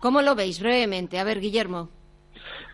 [0.05, 1.19] ¿Cómo lo veis brevemente?
[1.19, 1.89] A ver, Guillermo.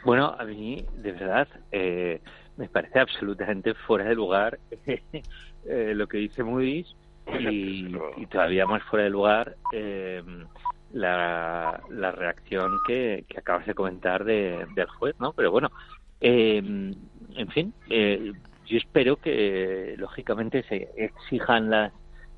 [0.05, 2.21] Bueno, a mí, de verdad, eh,
[2.57, 4.59] me parece absolutamente fuera de lugar
[5.65, 6.93] eh, lo que dice Moody's
[7.39, 7.87] y,
[8.27, 10.25] todavía más fuera de lugar eh,
[10.93, 11.81] la,
[12.17, 15.33] reacción que, acabas de comentar del juez, ¿no?
[15.33, 15.71] Pero bueno,
[16.21, 16.97] en
[17.55, 21.93] fin, yo espero que, lógicamente, se exijan las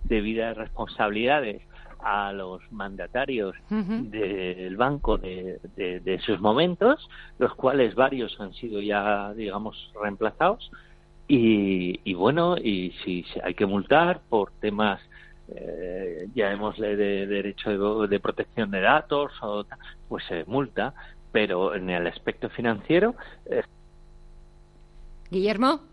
[0.04, 1.62] debidas responsabilidades
[2.02, 9.32] a los mandatarios del banco de, de, sus momentos, los cuales varios han sido ya,
[9.34, 10.70] digamos, reemplazados.
[11.28, 15.00] Y, bueno, y si hay que multar por temas,
[15.48, 19.64] eh, ya hemos de, derecho de, protección de datos, o,
[20.08, 20.92] pues se multa,
[21.30, 23.14] pero en el aspecto financiero.
[23.46, 23.62] Eh,
[25.30, 25.91] Guillermo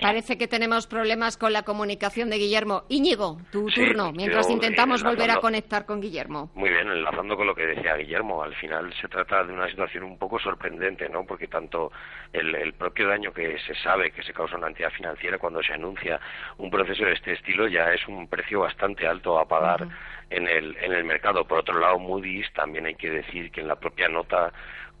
[0.00, 2.84] parece que tenemos problemas con la comunicación de Guillermo.
[2.88, 6.50] Íñigo, tu turno, mientras intentamos volver a conectar con Guillermo.
[6.54, 10.04] Muy bien, enlazando con lo que decía Guillermo, al final se trata de una situación
[10.04, 11.24] un poco sorprendente, ¿no?
[11.24, 11.90] Porque tanto
[12.32, 16.20] el, propio daño que se sabe que se causa una entidad financiera cuando se anuncia
[16.58, 19.86] un proceso de este estilo ya es un precio bastante alto a pagar
[20.30, 21.44] en, el, en el mercado.
[21.46, 24.52] Por otro lado, Moody's también hay que decir que en la propia nota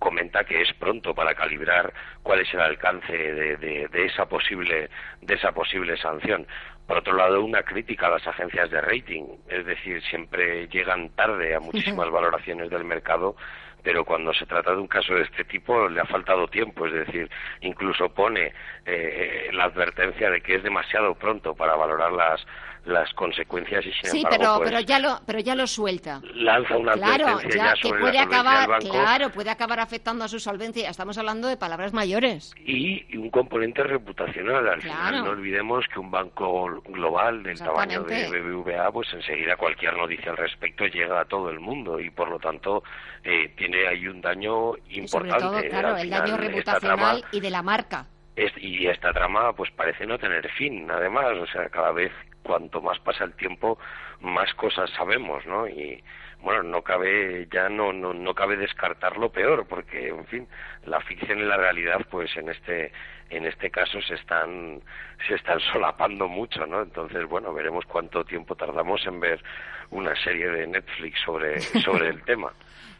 [0.04, 1.90] comenta que es pronto para calibrar
[2.22, 4.90] cuál es el alcance de, esa posible
[5.22, 6.46] de esa posible sanción.
[6.86, 11.54] Por otro lado, una crítica a las agencias de rating, es decir, siempre llegan tarde
[11.54, 13.34] a muchísimas valoraciones del mercado,
[13.82, 16.92] pero cuando se trata de un caso de este tipo le ha faltado tiempo, es
[16.92, 17.30] decir,
[17.62, 18.52] incluso pone
[18.84, 22.46] eh, la advertencia de que es demasiado pronto para valorar las
[22.86, 26.20] las consecuencias y sin sí, embargo, pero, pues, pero ya lo pero ya lo suelta.
[26.34, 30.90] Lanza una claro, ya, que puede acabar, banco, claro, puede acabar afectando a su solvencia.
[30.90, 32.54] Estamos hablando de palabras mayores.
[32.64, 34.68] Y, un componente reputacional.
[34.68, 39.96] Al final no olvidemos que un banco global del tamaño de BBVA, pues enseguida cualquier
[39.96, 42.82] noticia al respecto llega a todo el mundo y por lo tanto
[43.22, 45.40] eh, tiene ahí un daño importante.
[45.40, 48.06] sobre todo, claro, el daño reputacional y de la marca.
[48.36, 52.12] y esta trama pues parece no tener fin además o sea cada vez
[52.44, 53.78] cuanto más pasa el tiempo,
[54.20, 55.66] más cosas sabemos, ¿no?
[55.66, 56.02] Y
[56.40, 60.46] bueno, no cabe ya no, no no cabe descartar lo peor, porque en fin,
[60.84, 62.92] la ficción y la realidad, pues en este
[63.30, 64.80] en este caso se están
[65.26, 66.82] se están solapando mucho, ¿no?
[66.82, 69.42] Entonces, bueno, veremos cuánto tiempo tardamos en ver
[69.90, 72.52] una serie de Netflix sobre sobre el tema.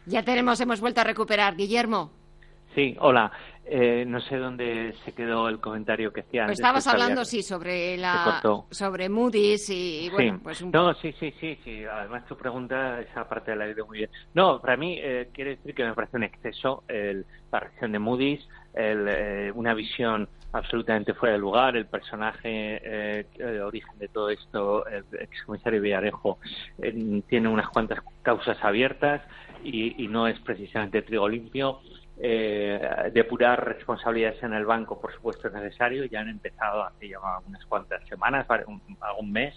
[0.07, 2.11] Ya tenemos, hemos vuelto a recuperar, Guillermo.
[2.75, 3.31] Sí, hola.
[3.67, 7.97] Eh, no sé dónde se quedó el comentario que hacía pues Estabas hablando, sí, sobre
[7.97, 11.83] la sobre Moody's y, bueno, pues un No, sí, sí, sí, sí.
[11.83, 14.09] Además tu pregunta, esa parte la he muy bien.
[14.35, 17.97] No, para mí eh, quiere decir que me parece un exceso el, la reacción de
[17.97, 21.75] Moody's, el, eh, una visión absolutamente fuera de lugar.
[21.75, 26.37] El personaje, eh, el origen de todo esto, el excomisario Villarejo,
[27.27, 29.23] tiene unas cuantas causas abiertas
[29.63, 31.79] y, y no es precisamente trigo limpio
[32.17, 36.05] eh, depurar responsabilidades en el banco, por supuesto, es necesario.
[36.05, 38.47] Ya han empezado hace ya unas cuantas semanas,
[39.19, 39.53] un, mes,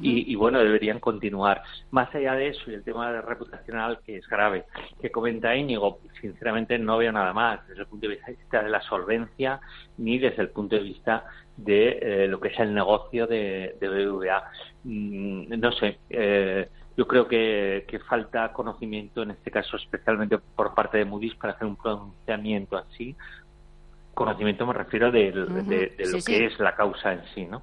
[0.00, 1.62] y, bueno, deberían continuar.
[1.90, 4.64] Más allá de eso y el tema reputacional, que es grave,
[5.00, 8.80] que comenta Íñigo, sinceramente no veo nada más desde el punto de vista de la
[8.82, 9.60] solvencia
[9.98, 11.24] ni desde el punto de vista
[11.56, 14.50] de eh, lo que es el negocio de, de BBVA.
[14.84, 15.98] Mm, no sé.
[16.10, 21.54] Eh, yo creo que, falta conocimiento, en este caso especialmente por parte de Moody's, para
[21.54, 23.16] hacer un pronunciamiento así.
[24.14, 27.62] Conocimiento me refiero de, lo que es la causa en sí, ¿no?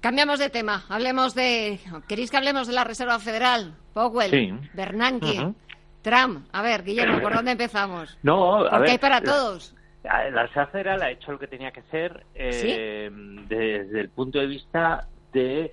[0.00, 0.84] Cambiamos de tema.
[0.88, 1.78] Hablemos de.
[2.08, 3.76] ¿Queréis que hablemos de la Reserva Federal?
[3.94, 5.54] Powell, Bernanke,
[6.02, 6.48] Trump.
[6.52, 8.18] A ver, Guillermo, ¿por dónde empezamos?
[8.24, 9.76] No, Porque hay para todos.
[10.02, 13.08] La Reserva Federal ha hecho lo que tenía que hacer eh,
[13.48, 15.72] desde el punto de vista de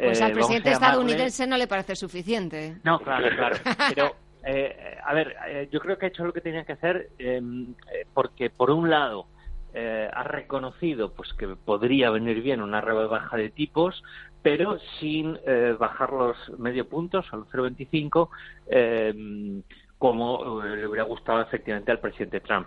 [0.00, 2.76] pues al eh, presidente estadounidense no le parece suficiente.
[2.84, 3.56] No, claro, claro.
[3.94, 7.10] Pero Eh, a ver, eh, yo creo que ha hecho lo que tenía que hacer
[7.18, 9.26] em, eh, porque, por un lado,
[10.12, 14.02] ha reconocido pues que podría venir bien una rebaja de tipos,
[14.42, 15.38] pero sin
[15.78, 18.28] bajar los medio puntos a los 0,25
[18.66, 19.62] em,
[19.98, 22.66] como le hubiera gustado efectivamente al presidente Trump.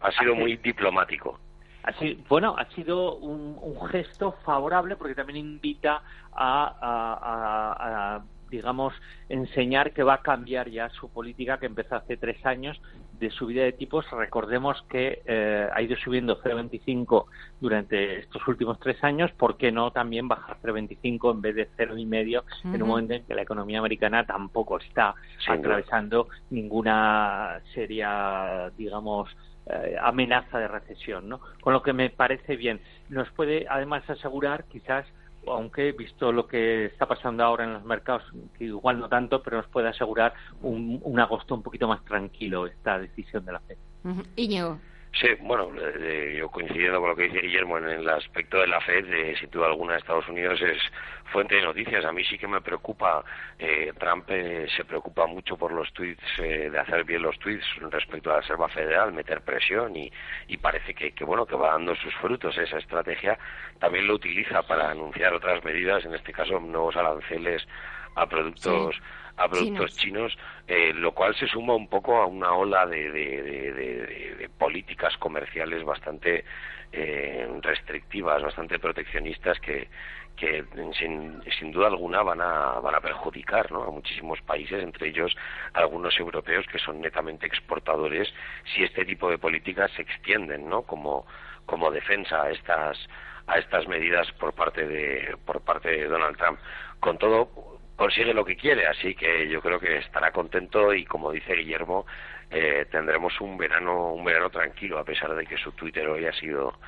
[0.00, 1.38] Ha sido muy diplomático.
[1.82, 3.58] Así, bueno, ha sido un,
[3.88, 6.02] gesto favorable porque también invita
[6.32, 8.94] a digamos,
[9.28, 12.80] enseñar que va a cambiar ya su política que empezó hace tres años
[13.18, 14.08] de subida de tipos.
[14.10, 17.24] Recordemos que eh, ha ido subiendo 0,25
[17.60, 19.30] durante estos últimos tres años.
[19.32, 23.34] ¿Por qué no también bajar 0,25 en vez de 0,5 en un momento en que
[23.34, 25.14] la economía americana tampoco está
[25.46, 29.28] atravesando ninguna seria, digamos,
[29.68, 31.40] eh, amenaza de recesión, ¿no?
[31.60, 32.80] Con lo que me parece bien.
[33.08, 35.06] Nos puede además asegurar quizás
[35.46, 38.22] aunque visto lo que está pasando ahora en los mercados,
[38.58, 42.66] que igual no tanto, pero nos puede asegurar un, un agosto un poquito más tranquilo
[42.66, 43.78] esta decisión de la FED.
[45.12, 45.70] Sí, bueno,
[46.36, 49.50] yo coincidiendo con lo que dice Guillermo en el aspecto de la FED, de, sin
[49.50, 50.78] duda alguna Estados Unidos es
[51.32, 52.04] fuente de noticias.
[52.04, 53.24] A mí sí que me preocupa,
[53.58, 57.64] eh, Trump eh, se preocupa mucho por los tweets, eh, de hacer bien los tweets
[57.90, 60.12] respecto a la Reserva Federal, meter presión y,
[60.46, 63.38] y parece que, que, bueno, que va dando sus frutos esa estrategia.
[63.80, 67.66] También lo utiliza para anunciar otras medidas, en este caso nuevos aranceles
[68.14, 69.00] a productos
[69.38, 70.36] a productos chinos,
[70.66, 76.44] eh, lo cual se suma un poco a una ola de, de, políticas comerciales bastante
[76.92, 79.88] eh, restrictivas, bastante proteccionistas que,
[80.36, 80.64] que
[80.98, 83.84] sin, sin, duda alguna van a, van a perjudicar ¿no?
[83.84, 85.36] a muchísimos países, entre ellos
[85.74, 88.32] algunos europeos que son netamente exportadores,
[88.74, 90.82] si este tipo de políticas se extienden ¿no?
[90.82, 91.24] como,
[91.66, 92.98] como defensa a estas
[93.46, 96.58] a estas medidas por parte de por parte de Donald Trump.
[97.00, 97.48] Con todo,
[97.98, 102.06] consigue lo que quiere, así que yo creo que estará contento y como dice Guillermo,
[102.48, 106.32] eh, tendremos un verano un verano tranquilo a pesar de que su Twitter hoy ha
[106.32, 106.78] sido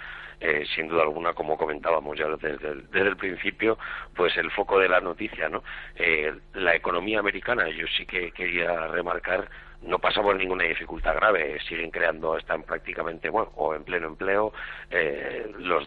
[0.41, 3.77] eh, sin duda alguna como comentábamos ya desde el, desde el principio
[4.15, 5.63] pues el foco de la noticia no
[5.97, 9.51] eh, la economía americana yo sí que quería remarcar
[9.83, 14.53] no pasa por ninguna dificultad grave, siguen creando, están prácticamente, bueno, o en pleno empleo,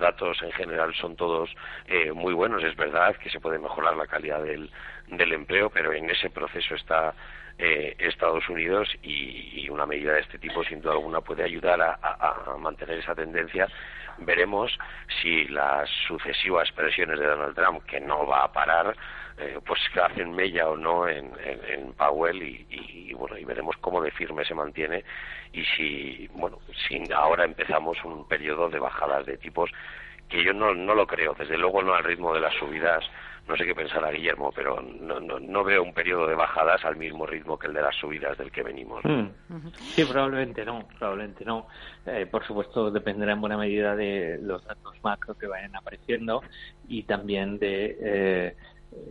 [0.04, 1.50] datos en general son todos
[1.88, 4.70] eh, muy buenos, es verdad que se puede mejorar la calidad del,
[5.08, 7.14] del empleo, pero en ese proceso está
[7.58, 12.58] eh, Estados Unidos y, una medida de este tipo sin duda alguna puede ayudar a
[12.60, 13.68] mantener esa tendencia
[14.20, 14.78] veremos
[15.22, 18.96] si las sucesivas presiones de Donald Trump, que no va a parar,
[19.38, 24.12] eh, pues hacen mella o no en, en, Powell y, bueno y veremos cómo de
[24.12, 25.04] firme se mantiene
[25.52, 29.70] y si bueno si ahora empezamos un periodo de bajadas de tipos
[30.30, 31.36] que yo no, no lo creo.
[31.38, 33.04] Desde luego no al ritmo de las subidas
[33.48, 36.96] no sé qué pensará Guillermo, pero no, no, no, veo un periodo de bajadas al
[36.96, 39.04] mismo ritmo que el de las subidas del que venimos.
[39.04, 39.28] Hmm.
[39.74, 41.68] Sí, probablemente no, probablemente no.
[42.06, 46.42] Eh, por supuesto, dependerá en buena medida de los datos macro que vayan apareciendo
[46.88, 48.56] y también de eh,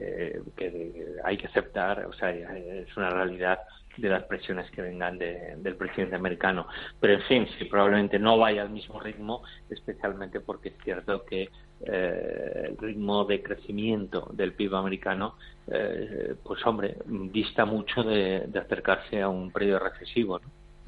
[0.00, 3.58] eh, que hay que aceptar, o sea, es una realidad
[3.96, 6.66] de las presiones que vengan del presidente americano.
[7.00, 11.50] Pero, en fin, sí, probablemente no vaya al mismo ritmo, especialmente porque es cierto que
[11.84, 15.34] eh, el ritmo de crecimiento del PIB americano,
[15.66, 20.40] eh, pues hombre, dista mucho de, acercarse a un periodo recesivo.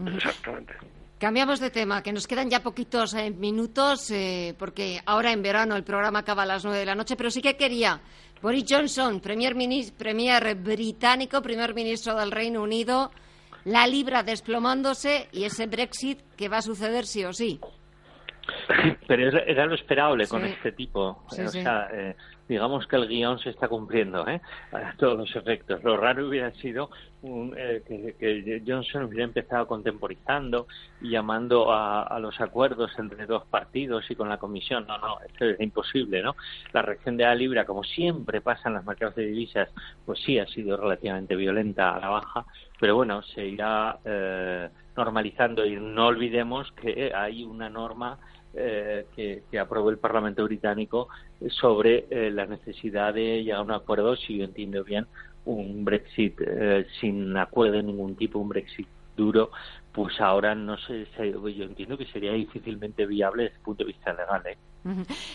[0.07, 0.74] Exactamente.
[1.18, 4.12] Cambiamos de tema, que nos quedan ya poquitos eh, minutos,
[4.59, 7.40] porque ahora en verano el programa acaba a las nueve de la noche, pero sí
[7.40, 8.01] que quería
[8.42, 9.55] Boris Johnson, premier,
[9.97, 13.11] premier británico, primer ministro del Reino Unido,
[13.64, 17.59] la libra desplomándose y ese Brexit que va a suceder sí o sí.
[19.07, 21.24] Pero era lo esperable con este tipo.
[21.26, 22.16] o sea, eh,
[22.49, 24.40] digamos que el guion se está cumpliendo ¿eh?
[24.72, 25.82] a todos los efectos.
[25.82, 26.90] Lo raro hubiera sido
[27.57, 30.66] eh, que, Johnson hubiera empezado contemporizando
[31.01, 34.86] y llamando a, los acuerdos entre dos partidos y con la comisión.
[34.86, 36.36] No, no, esto es imposible, ¿no?
[36.72, 39.70] La reacción de la libra, como siempre pasa en las mercados de divisas,
[40.05, 42.45] pues sí ha sido relativamente violenta a la baja,
[42.78, 48.18] pero bueno, se irá eh, normalizando y no olvidemos que hay una norma
[48.55, 51.09] eh, que, aprobó el Parlamento británico
[51.49, 55.07] sobre eh, la necesidad de llegar a un acuerdo, si yo entiendo bien,
[55.45, 58.86] un Brexit eh, sin acuerdo de ningún tipo, un Brexit
[59.16, 59.51] duro,
[59.92, 64.12] pues ahora no sé, yo entiendo que sería difícilmente viable desde el punto de vista
[64.12, 64.42] legal.
[64.47, 64.57] ¿eh?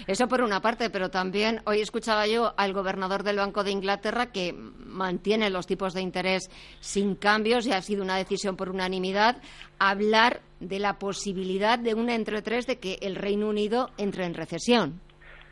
[0.05, 4.31] Eso por una parte, pero también hoy escuchaba yo al gobernador del Banco de Inglaterra
[4.31, 9.41] que mantiene los tipos de interés sin cambios y ha sido una decisión por unanimidad
[9.79, 14.33] hablar de la posibilidad de una entre tres de que el Reino Unido entre en
[14.33, 15.01] recesión.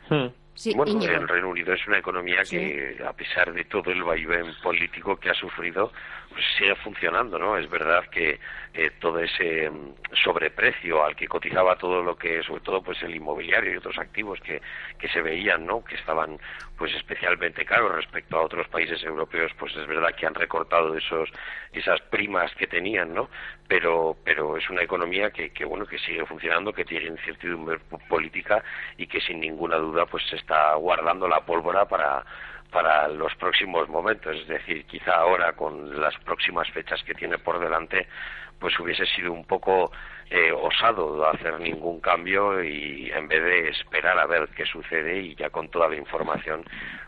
[0.09, 0.27] Hmm.
[0.75, 5.17] bueno, el Reino Unido es una economía que, a pesar de todo el vaivén político
[5.17, 5.91] que ha sufrido,
[6.29, 7.57] pues sigue funcionando, ¿no?
[7.57, 8.39] Es verdad que
[8.73, 13.15] eh, todo ese mm, sobreprecio al que cotizaba todo lo que, sobre todo, pues el
[13.15, 14.61] inmobiliario y otros activos que,
[14.99, 15.83] que se veían, ¿no?
[15.83, 16.39] Que estaban,
[16.77, 21.29] pues especialmente caros respecto a otros países europeos, pues es verdad que han recortado esos,
[21.73, 23.29] esas primas que tenían, ¿no?
[23.67, 28.63] Pero, pero es una economía que, que bueno, que sigue funcionando, que tiene incertidumbre política
[28.97, 32.23] y que sin ninguna duda, pues se está guardando la pólvora para
[32.71, 37.59] para los próximos momentos, es decir, quizá ahora con las próximas fechas que tiene por
[37.59, 38.07] delante,
[38.59, 39.91] pues hubiese sido un poco
[40.29, 45.35] eh, osado hacer ningún cambio y en vez de esperar a ver qué sucede y
[45.35, 46.63] ya con toda la información,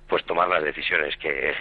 [0.08, 1.54] pues tomar las decisiones que,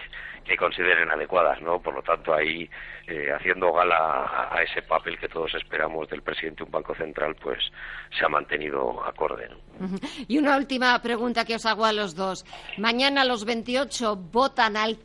[0.49, 1.81] que consideren adecuadas, ¿no?
[1.81, 2.69] Por lo tanto, ahí
[3.07, 7.37] eh, haciendo gala a, ese papel que todos esperamos del presidente de un banco central,
[7.41, 7.59] pues
[8.19, 9.49] se ha mantenido acorde.
[10.27, 12.45] Y una última pregunta que os hago a los dos.
[12.79, 14.99] Mañana los 28 votan al,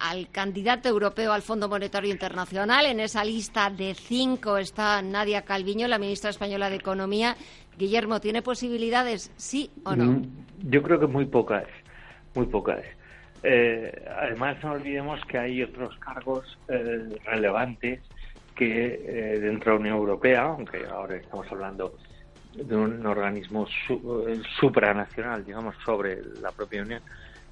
[0.00, 2.86] al candidato europeo al Fondo Monetario Internacional.
[2.86, 7.36] En esa lista de cinco está Nadia Calviño, la ministra española de Economía.
[7.76, 10.04] Guillermo, ¿tiene posibilidades, sí o no?
[10.04, 10.22] Mm,
[10.70, 11.66] yo creo que muy pocas,
[12.34, 12.82] muy pocas.
[13.48, 18.00] Eh, además, no olvidemos que hay otros cargos eh, relevantes
[18.56, 21.94] que eh, dentro de la Unión Europea, aunque ahora estamos hablando
[22.56, 23.68] de un organismo
[24.58, 27.02] supranacional, digamos, sobre la propia Unión,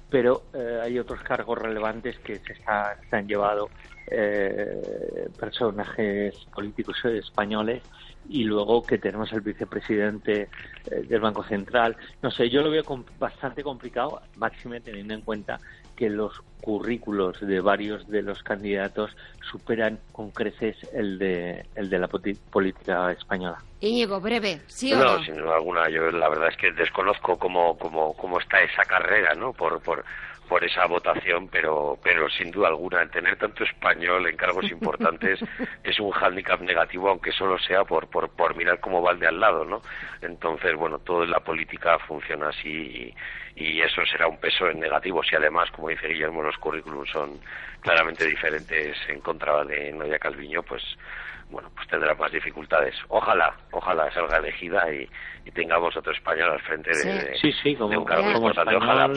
[0.09, 0.43] pero
[0.83, 3.69] hay otros cargos relevantes que se, se han llevado
[5.39, 7.83] personajes políticos españoles
[8.27, 10.49] y luego que tenemos el vicepresidente
[11.07, 11.95] del Banco Central.
[12.21, 12.83] No sé, yo lo veo
[13.19, 15.59] bastante complicado, máxime teniendo en cuenta
[15.95, 19.15] que los currículos de varios de los candidatos
[19.51, 23.57] superan con creces el de, el de la política española.
[23.81, 25.23] Íñigo, breve, ¿sí o no?
[25.23, 25.87] sin duda alguna.
[25.89, 29.53] Yo la verdad es que desconozco cómo, cómo, cómo está esa carrera, ¿no?
[29.53, 30.03] Por, por,
[30.47, 35.39] por esa votación, pero, pero sin duda alguna, tener tanto español en cargos importantes
[35.83, 39.27] es un hándicap negativo, aunque solo sea por, por, por mirar cómo va el de
[39.27, 39.81] al lado, ¿no?
[40.21, 43.13] Entonces, bueno, todo en la política funciona así
[43.55, 45.23] y, eso será un peso en negativo.
[45.23, 47.39] Si además, como dice Guillermo, los currículums son
[47.81, 50.83] claramente diferentes en contra de Noia Calviño, pues
[51.55, 52.93] bueno, pues tendrá más dificultades.
[53.07, 55.07] Ojalá, ojalá salga elegida y,
[55.53, 57.49] tengamos otro español al frente de, sí.
[57.63, 58.75] Sí, como, un cargo importante.
[58.75, 59.07] Ojalá,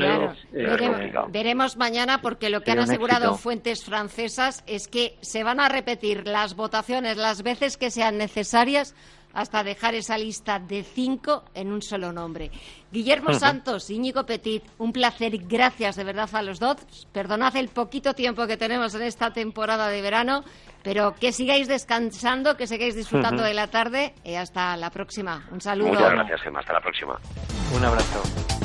[0.53, 5.68] pero veremos, mañana porque lo que han asegurado fuentes francesas es que se van a
[5.68, 8.95] repetir las votaciones las veces que sean necesarias
[9.32, 12.51] hasta dejar esa lista de cinco en un solo nombre.
[12.91, 16.76] Guillermo Santos, Íñigo Petit, un placer y gracias de verdad a los dos.
[17.12, 20.45] Perdonad el poquito tiempo que tenemos en esta temporada de verano,
[20.83, 25.47] pero que sigáis descansando, que sigáis disfrutando de la tarde y hasta la próxima.
[25.51, 25.89] Un saludo.
[25.89, 26.61] Muchas gracias, Gemma.
[26.61, 27.18] Hasta la próxima.
[27.74, 28.58] Un abrazo.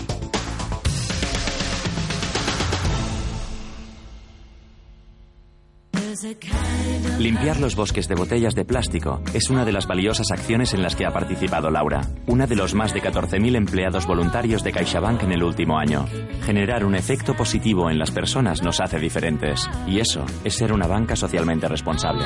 [7.17, 10.95] Limpiar los bosques de botellas de plástico es una de las valiosas acciones en las
[10.95, 15.31] que ha participado Laura, una de los más de 14.000 empleados voluntarios de CaixaBank en
[15.31, 16.05] el último año.
[16.43, 20.85] Generar un efecto positivo en las personas nos hace diferentes, y eso es ser una
[20.85, 22.25] banca socialmente responsable.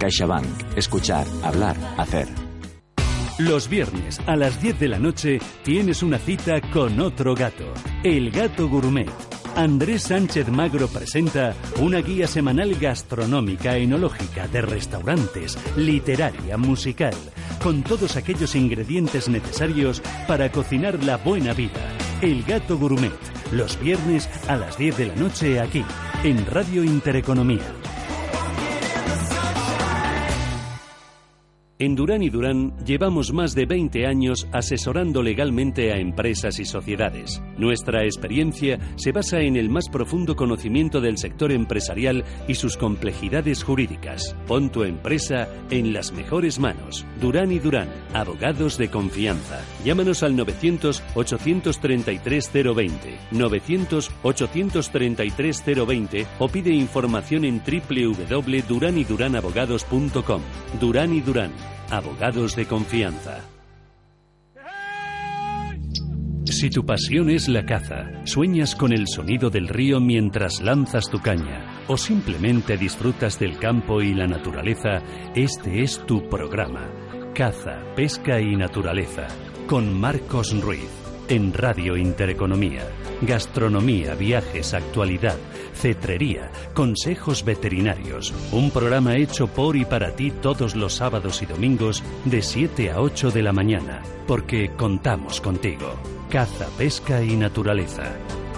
[0.00, 0.76] CaixaBank.
[0.76, 2.26] Escuchar, hablar, hacer.
[3.38, 7.72] Los viernes a las 10 de la noche tienes una cita con otro gato,
[8.02, 9.08] el gato gourmet
[9.56, 17.14] Andrés Sánchez Magro presenta una guía semanal gastronómica, enológica, de restaurantes, literaria, musical,
[17.62, 21.96] con todos aquellos ingredientes necesarios para cocinar la buena vida.
[22.20, 23.12] El Gato Gourmet,
[23.52, 25.84] los viernes a las 10 de la noche aquí,
[26.24, 27.77] en Radio Intereconomía.
[31.80, 37.40] En Durán y Durán llevamos más de 20 años asesorando legalmente a empresas y sociedades.
[37.56, 43.62] Nuestra experiencia se basa en el más profundo conocimiento del sector empresarial y sus complejidades
[43.62, 44.34] jurídicas.
[44.48, 47.06] Pon tu empresa en las mejores manos.
[47.20, 49.64] Durán y Durán, abogados de confianza.
[49.84, 52.90] Llámanos al 900-833-020,
[53.30, 60.42] 900-833-020 o pide información en www.duranyduranabogados.com.
[60.80, 61.52] Durán y Durán
[61.90, 63.40] Abogados de confianza.
[66.44, 71.20] Si tu pasión es la caza, sueñas con el sonido del río mientras lanzas tu
[71.20, 75.02] caña, o simplemente disfrutas del campo y la naturaleza,
[75.34, 76.90] este es tu programa.
[77.34, 79.26] Caza, pesca y naturaleza,
[79.66, 82.86] con Marcos Ruiz en Radio Intereconomía.
[83.22, 85.36] Gastronomía, viajes, actualidad,
[85.74, 88.32] cetrería, consejos veterinarios.
[88.52, 93.00] Un programa hecho por y para ti todos los sábados y domingos de 7 a
[93.00, 95.94] 8 de la mañana, porque contamos contigo.
[96.30, 98.04] Caza, pesca y naturaleza.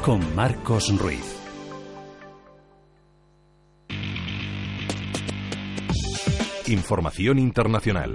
[0.03, 1.37] Con Marcos Ruiz.
[6.67, 8.13] Información internacional.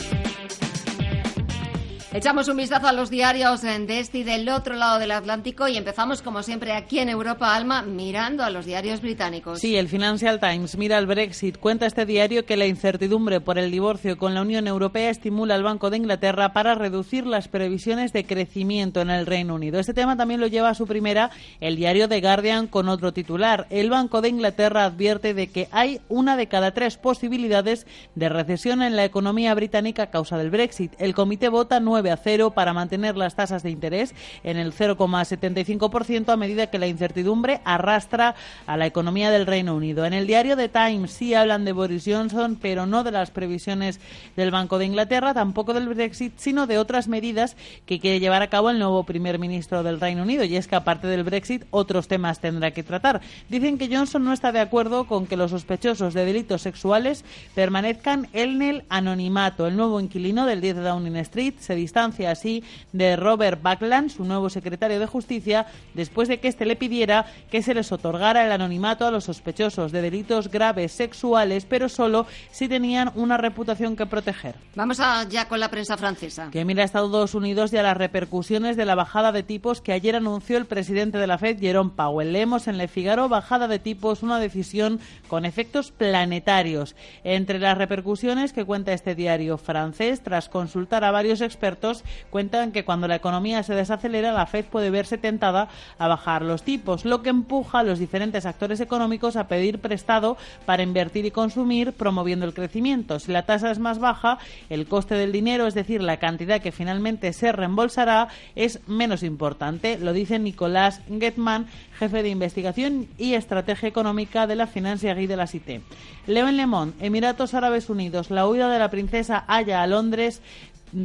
[2.16, 5.76] Echamos un vistazo a los diarios de este y del otro lado del Atlántico y
[5.76, 9.60] empezamos, como siempre, aquí en Europa, Alma, mirando a los diarios británicos.
[9.60, 11.58] Sí, el Financial Times mira el Brexit.
[11.58, 15.64] Cuenta este diario que la incertidumbre por el divorcio con la Unión Europea estimula al
[15.64, 19.78] Banco de Inglaterra para reducir las previsiones de crecimiento en el Reino Unido.
[19.78, 23.68] Este tema también lo lleva a su primera el diario The Guardian con otro titular.
[23.70, 27.86] El Banco de Inglaterra advierte de que hay una de cada tres posibilidades
[28.16, 30.94] de recesión en la economía británica a causa del Brexit.
[30.98, 36.30] El comité vota nueve a cero para mantener las tasas de interés en el 0,75%
[36.30, 38.36] a medida que la incertidumbre arrastra
[38.68, 40.06] a la economía del Reino Unido.
[40.06, 44.00] En el diario The Times sí hablan de Boris Johnson, pero no de las previsiones
[44.36, 48.50] del Banco de Inglaterra, tampoco del Brexit, sino de otras medidas que quiere llevar a
[48.50, 50.44] cabo el nuevo primer ministro del Reino Unido.
[50.44, 53.22] Y es que aparte del Brexit, otros temas tendrá que tratar.
[53.50, 58.28] Dicen que Johnson no está de acuerdo con que los sospechosos de delitos sexuales permanezcan
[58.34, 59.68] en el anonimato.
[59.68, 64.26] El nuevo inquilino del 10 de Downing Street se distancia así de Robert Buckland, su
[64.26, 68.52] nuevo secretario de Justicia, después de que éste le pidiera que se les otorgara el
[68.52, 74.06] anonimato a los sospechosos de delitos graves sexuales, pero solo si tenían una reputación que
[74.06, 74.56] proteger.
[74.76, 76.50] Vamos a, ya con la prensa francesa.
[76.52, 79.94] Que mira a Estados Unidos y a las repercusiones de la bajada de tipos que
[79.94, 82.34] ayer anunció el presidente de la Fed, Jerome Powell.
[82.34, 86.96] Leemos en Le Figaro bajada de tipos, una decisión con efectos planetarios.
[87.24, 91.85] Entre las repercusiones que cuenta este diario francés, tras consultar a varios expertos,
[92.30, 96.64] cuentan que cuando la economía se desacelera, la Fed puede verse tentada a bajar los
[96.64, 101.32] tipos, lo que empuja a los diferentes actores económicos a pedir prestado para invertir y
[101.32, 103.20] consumir, promoviendo el crecimiento.
[103.20, 104.38] Si la tasa es más baja,
[104.70, 109.98] el coste del dinero, es decir, la cantidad que finalmente se reembolsará, es menos importante.
[110.00, 111.68] Lo dice Nicolás Getman,
[111.98, 115.82] jefe de investigación y estrategia económica de la Financière de la Cité.
[116.28, 116.66] Leo en Le
[117.00, 120.42] Emiratos Árabes Unidos, la huida de la princesa Aya a Londres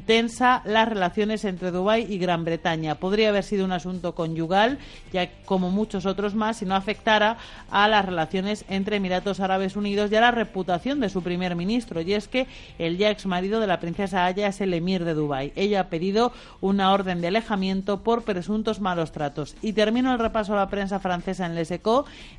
[0.06, 2.94] tensa las relaciones entre Dubái y Gran Bretaña.
[2.94, 4.78] Podría haber sido un asunto conyugal,
[5.12, 7.38] ya como muchos otros más, si no afectara
[7.70, 12.00] a las relaciones entre Emiratos Árabes Unidos y a la reputación de su primer ministro.
[12.00, 12.46] Y es que
[12.78, 15.52] el ya ex marido de la princesa Aya es el emir de Dubái.
[15.56, 19.56] Ella ha pedido una orden de alejamiento por presuntos malos tratos.
[19.62, 21.80] Y termino el repaso a la prensa francesa en Les Echos,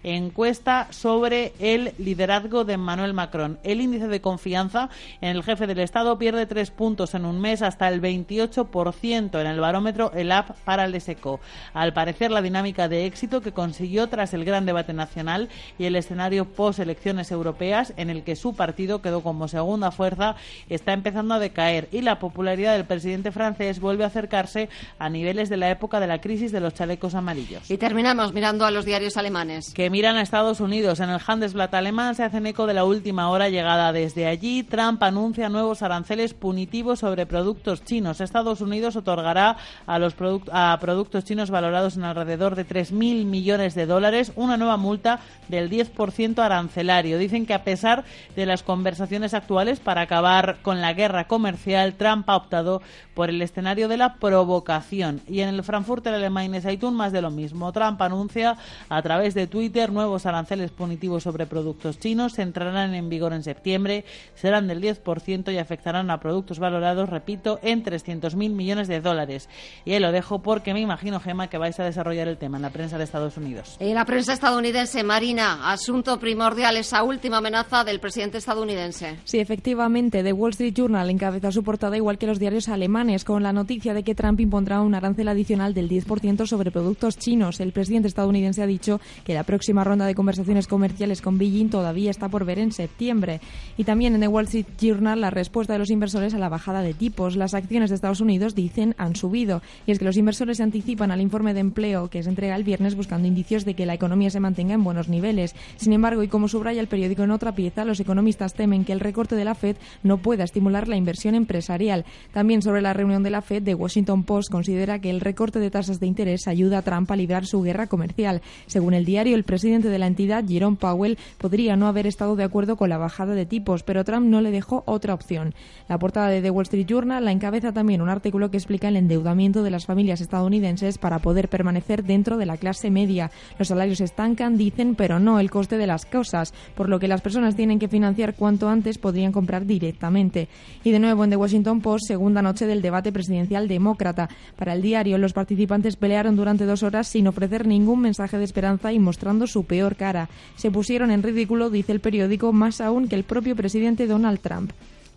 [0.04, 3.60] encuesta sobre el liderazgo de Emmanuel Macron.
[3.64, 4.89] El índice de confianza
[5.20, 9.47] en el jefe del Estado pierde tres puntos en un mes hasta el 28% en
[9.47, 11.39] el barómetro el app para el SECO.
[11.73, 15.95] Al parecer, la dinámica de éxito que consiguió tras el gran debate nacional y el
[15.95, 20.35] escenario post-elecciones europeas, en el que su partido quedó como segunda fuerza,
[20.69, 24.69] está empezando a decaer y la popularidad del presidente francés vuelve a acercarse
[24.99, 27.69] a niveles de la época de la crisis de los chalecos amarillos.
[27.69, 29.73] Y terminamos mirando a los diarios alemanes.
[29.73, 30.99] Que miran a Estados Unidos.
[30.99, 34.63] En el Handelsblatt alemán se hacen eco de la última hora llegada desde allí.
[34.63, 38.22] Trump anuncia nuevos aranceles punitivos sobre productos chinos.
[38.22, 39.57] Estados Unidos otorgará
[39.88, 40.15] a los
[40.51, 45.69] a productos chinos valorados en alrededor de 3.000 millones de dólares una nueva multa del
[45.69, 47.17] 10% arancelario.
[47.17, 48.03] Dicen que a pesar
[48.36, 52.82] de las conversaciones actuales para acabar con la guerra comercial, Trump ha optado
[53.13, 55.22] por el escenario de la provocación.
[55.28, 57.72] Y en el Frankfurter Alemán Zeitung más de lo mismo.
[57.72, 58.57] Trump anuncia
[58.89, 62.38] a través de Twitter nuevos aranceles punitivos sobre productos chinos.
[62.39, 64.05] Entrarán en vigor en septiembre,
[64.36, 69.49] serán del 10% y afectarán a productos valorados repito, en 300.000 millones de dólares.
[69.86, 72.64] Y ahí lo dejo porque me imagino, Gema, que vais a desarrollar el tema en
[72.64, 73.78] la prensa de Estados Unidos.
[73.80, 79.20] En la prensa estadounidense, Marina, asunto primordial, esa última amenaza del presidente estadounidense.
[79.26, 83.43] Sí, efectivamente, The Wall Street Journal encabeza su portada igual que los diarios alemanes, con
[83.43, 87.59] la noticia de que Trump impondrá un arancel adicional del 10% sobre productos chinos.
[87.59, 92.12] El presidente estadounidense ha dicho que la próxima ronda de conversaciones comerciales con Beijing todavía
[92.12, 93.41] está por ver en septiembre.
[93.78, 96.82] Y también en The Wall Street Journal la respuesta de los inversores a la bajada
[96.82, 97.36] de tipos.
[97.36, 99.64] Las acciones de Estados Unidos, dicen, han subido.
[99.88, 102.64] Y es que los inversores se anticipan al informe de empleo que se entrega el
[102.64, 105.56] viernes buscando indicios de que la economía se mantenga en buenos niveles.
[105.78, 108.99] Sin embargo, y como subraya el periódico en otra pieza, los economistas temen que el
[108.99, 112.06] recorte de la Fed no pueda estimular la inversión empresarial.
[112.34, 115.72] También sobre la reunión de la Fed, The Washington Post considera que el recorte de
[115.72, 118.43] tasas de interés ayuda a Trump a librar su guerra comercial.
[118.68, 122.43] Según el diario, el presidente de la entidad, Jerome Powell, podría no haber estado de
[122.43, 125.56] acuerdo con la bajada de tipos, pero Trump no le dejó otra opción.
[125.89, 128.97] La portada de The Wall Street Journal la encabeza también un artículo que explica el
[128.97, 133.31] endeudamiento de las familias estadounidenses para poder permanecer dentro de la clase media.
[133.57, 137.21] Los salarios estancan, dicen, pero no el coste de las cosas, por lo que las
[137.21, 140.49] personas tienen que financiar cuanto antes podrían comprar directamente.
[140.83, 144.27] Y de nuevo en The Washington Post, segunda noche del debate presidencial demócrata.
[144.57, 148.91] Para el diario, los participantes pelearon durante dos horas sin ofrecer ningún mensaje de esperanza
[148.91, 150.27] y mostrando su peor cara.
[150.57, 154.71] Se pusieron en ridículo, dice el periódico, más aún que el propio presidente Donald Trump.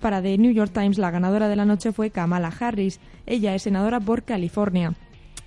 [0.05, 3.01] Para The New York Times, la ganadora de la noche fue Kamala Harris.
[3.25, 4.93] Ella es senadora por California.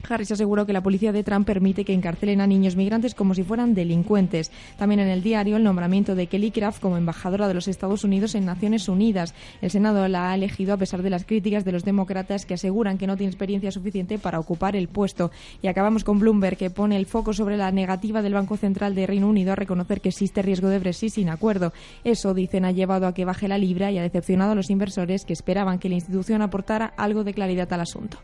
[0.09, 3.43] Harris aseguró que la policía de Trump permite que encarcelen a niños migrantes como si
[3.43, 4.51] fueran delincuentes.
[4.77, 8.35] También en el diario el nombramiento de Kelly Craft como embajadora de los Estados Unidos
[8.35, 9.33] en Naciones Unidas.
[9.61, 12.97] El Senado la ha elegido a pesar de las críticas de los demócratas que aseguran
[12.97, 15.31] que no tiene experiencia suficiente para ocupar el puesto.
[15.61, 19.07] Y acabamos con Bloomberg que pone el foco sobre la negativa del Banco Central de
[19.07, 21.73] Reino Unido a reconocer que existe riesgo de Brexit sin acuerdo.
[22.03, 25.25] Eso, dicen, ha llevado a que baje la libra y ha decepcionado a los inversores
[25.25, 28.17] que esperaban que la institución aportara algo de claridad al asunto.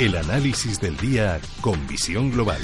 [0.00, 2.58] El análisis del día con visión global.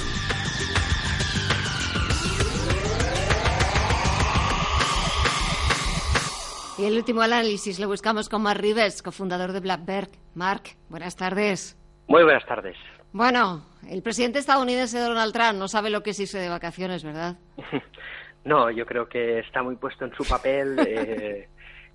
[6.79, 10.09] Y el último análisis lo buscamos con Mark Rives, cofundador de Blackberg.
[10.33, 11.77] Mark, buenas tardes.
[12.07, 12.75] Muy buenas tardes.
[13.13, 17.37] Bueno, el presidente estadounidense Donald Trump no sabe lo que es irse de vacaciones, ¿verdad?
[18.45, 20.79] no, yo creo que está muy puesto en su papel.
[20.87, 21.49] Eh,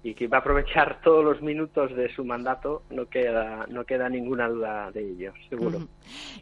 [0.04, 4.08] y que va a aprovechar todos los minutos de su mandato, no queda, no queda
[4.08, 5.86] ninguna duda de ello, seguro.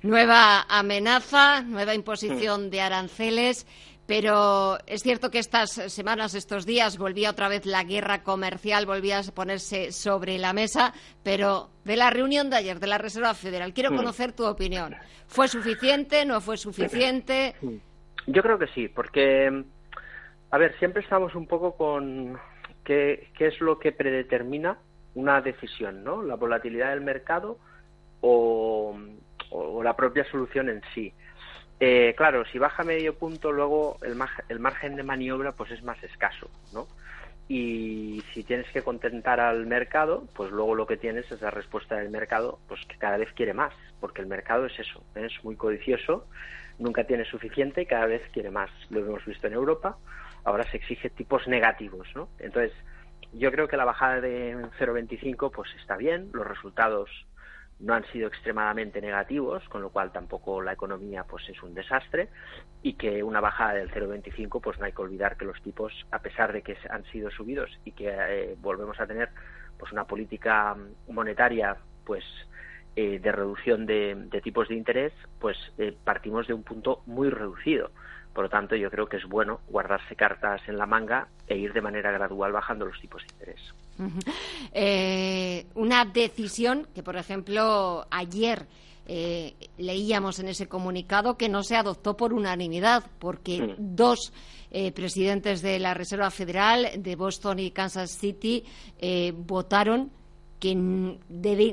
[0.02, 2.70] Nueva amenaza, nueva imposición mm.
[2.70, 3.66] de aranceles,
[4.10, 9.20] pero es cierto que estas semanas, estos días, volvía otra vez la guerra comercial, volvía
[9.20, 10.92] a ponerse sobre la mesa,
[11.22, 13.96] pero de la reunión de ayer de la Reserva Federal, quiero mm.
[13.96, 14.96] conocer tu opinión.
[15.28, 16.24] ¿Fue suficiente?
[16.24, 17.54] ¿No fue suficiente?
[18.26, 19.62] Yo creo que sí, porque,
[20.50, 22.36] a ver, siempre estamos un poco con
[22.82, 24.78] ¿Qué, es lo que predetermina
[25.14, 26.24] una decisión, ¿no?
[26.24, 27.58] La volatilidad del mercado
[28.22, 28.98] o,
[29.84, 31.14] la propia solución en sí.
[31.82, 34.14] Eh, claro, si baja medio punto, luego el,
[34.50, 36.86] el margen de maniobra pues es más escaso, ¿no?
[37.48, 41.96] Y si tienes que contentar al mercado, pues luego lo que tienes es la respuesta
[41.96, 45.56] del mercado, pues que cada vez quiere más, porque el mercado es eso, es muy
[45.56, 46.28] codicioso,
[46.78, 48.70] nunca tiene suficiente y cada vez quiere más.
[48.90, 49.96] Lo hemos visto en Europa,
[50.44, 52.28] ahora se exige tipos negativos, ¿no?
[52.38, 52.72] Entonces,
[53.32, 57.08] yo creo que la bajada de 0,25 pues está bien, los resultados
[57.80, 62.28] no han sido extremadamente negativos, con lo cual tampoco la economía pues es un desastre
[62.82, 66.20] y que una bajada del 0,25 pues no hay que olvidar que los tipos a
[66.20, 69.30] pesar de que han sido subidos y que eh, volvemos a tener
[69.78, 70.76] pues una política
[71.08, 72.24] monetaria pues
[72.96, 77.90] eh, de reducción de, tipos de interés pues eh, partimos de un punto muy reducido
[78.32, 81.72] por lo tanto, yo creo que es bueno guardarse cartas en la manga e ir
[81.72, 83.74] de manera gradual bajando los tipos de interés.
[84.72, 88.66] Eh, una decisión que, por ejemplo, ayer
[89.06, 94.32] eh, leíamos en ese comunicado que no se adoptó por unanimidad, porque dos
[94.70, 98.64] eh, presidentes de la Reserva Federal de Boston y Kansas City
[99.34, 100.12] votaron
[100.60, 101.18] que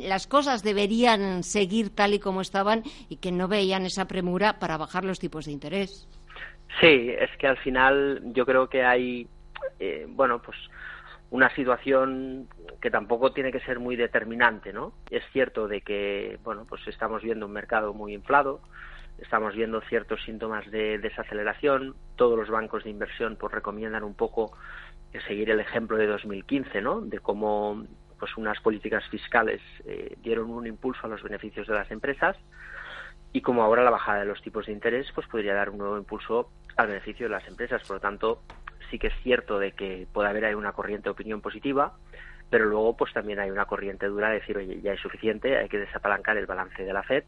[0.01, 4.78] las cosas deberían seguir tal y como estaban y que no veían esa premura para
[4.78, 6.07] bajar los tipos de interés.
[6.80, 9.28] Sí, es que al final yo creo que hay,
[9.80, 10.57] eh, bueno, pues
[11.30, 12.47] una situación
[12.82, 14.93] que tampoco tiene que ser muy determinante, ¿no?
[15.09, 18.61] Es cierto de que, bueno, pues estamos viendo un mercado muy inflado,
[19.19, 24.55] estamos viendo ciertos síntomas de desaceleración, todos los bancos de inversión pues recomiendan un poco
[25.28, 27.01] seguir el ejemplo de 2015, ¿no?
[27.01, 27.86] De cómo
[28.19, 32.36] pues unas políticas fiscales eh, dieron un impulso a los beneficios de las empresas
[33.32, 35.97] y como ahora la bajada de los tipos de interés pues podría dar un nuevo
[35.97, 37.82] impulso al beneficio de las empresas.
[37.84, 38.41] Por lo tanto,
[38.89, 41.93] sí que es cierto de que puede haber ahí una corriente de opinión positiva,
[42.49, 45.69] pero luego pues también hay una corriente dura de decir, oye, ya es suficiente, hay
[45.69, 47.23] que desapalancar el balance de la Fed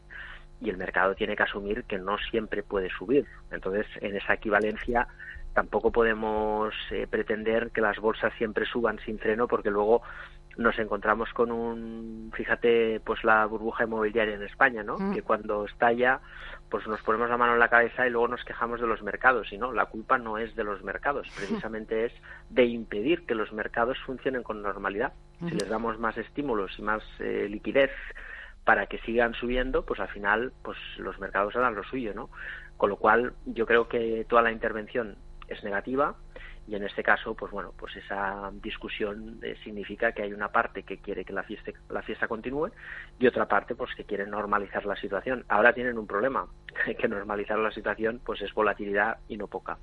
[0.60, 3.26] y el mercado tiene que asumir que no siempre puede subir.
[3.50, 5.08] Entonces, en esa equivalencia
[5.54, 10.02] tampoco podemos eh, pretender que las bolsas siempre suban sin freno porque luego
[10.56, 14.98] nos encontramos con un, fíjate, pues la burbuja inmobiliaria en España, ¿no?
[14.98, 15.14] Mm.
[15.14, 16.20] Que cuando estalla,
[16.70, 19.52] pues nos ponemos la mano en la cabeza y luego nos quejamos de los mercados.
[19.52, 22.12] Y no, la culpa no es de los mercados, precisamente es
[22.48, 25.12] de impedir que los mercados funcionen con normalidad.
[25.40, 27.90] Si les damos más estímulos y más eh, liquidez
[28.64, 32.30] para que sigan subiendo, pues al final, pues los mercados harán lo suyo, ¿no?
[32.76, 35.16] Con lo cual, yo creo que toda la intervención
[35.48, 36.14] es negativa
[36.70, 40.84] y en este caso, pues bueno, pues esa discusión eh, significa que hay una parte
[40.84, 42.68] que quiere que la fiesta, la fiesta continúe
[43.18, 45.44] y otra parte pues que quiere normalizar la situación.
[45.48, 46.46] Ahora tienen un problema,
[46.96, 49.78] que normalizar la situación pues es volatilidad y no poca.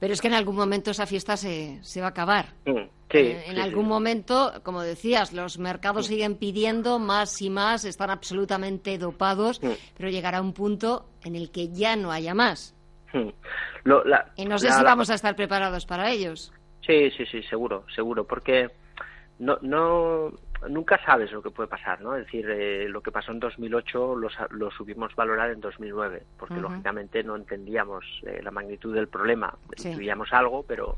[0.00, 2.46] Pero es que en algún momento esa fiesta se, se va a acabar.
[2.64, 8.08] Mm, eh, en algún momento, como decías, los mercados siguen pidiendo más y más, están
[8.08, 9.72] absolutamente dopados, Mm.
[9.98, 12.74] pero llegará un punto en el que ya no haya más.
[13.84, 16.52] Lo- la- Y no sé la- si la- vamos a estar preparados para ellos.
[16.86, 18.70] Sí, sí, sí, seguro, seguro, porque
[19.38, 20.32] no, no,
[20.68, 22.16] nunca sabes lo que puede pasar, ¿no?
[22.16, 26.54] Es decir, eh, lo que pasó en 2008 lo, lo subimos valorar en 2009, porque
[26.54, 26.62] Ujú.
[26.62, 29.88] lógicamente no entendíamos eh, la magnitud del problema, Sí.
[29.90, 30.96] intuíamos algo, pero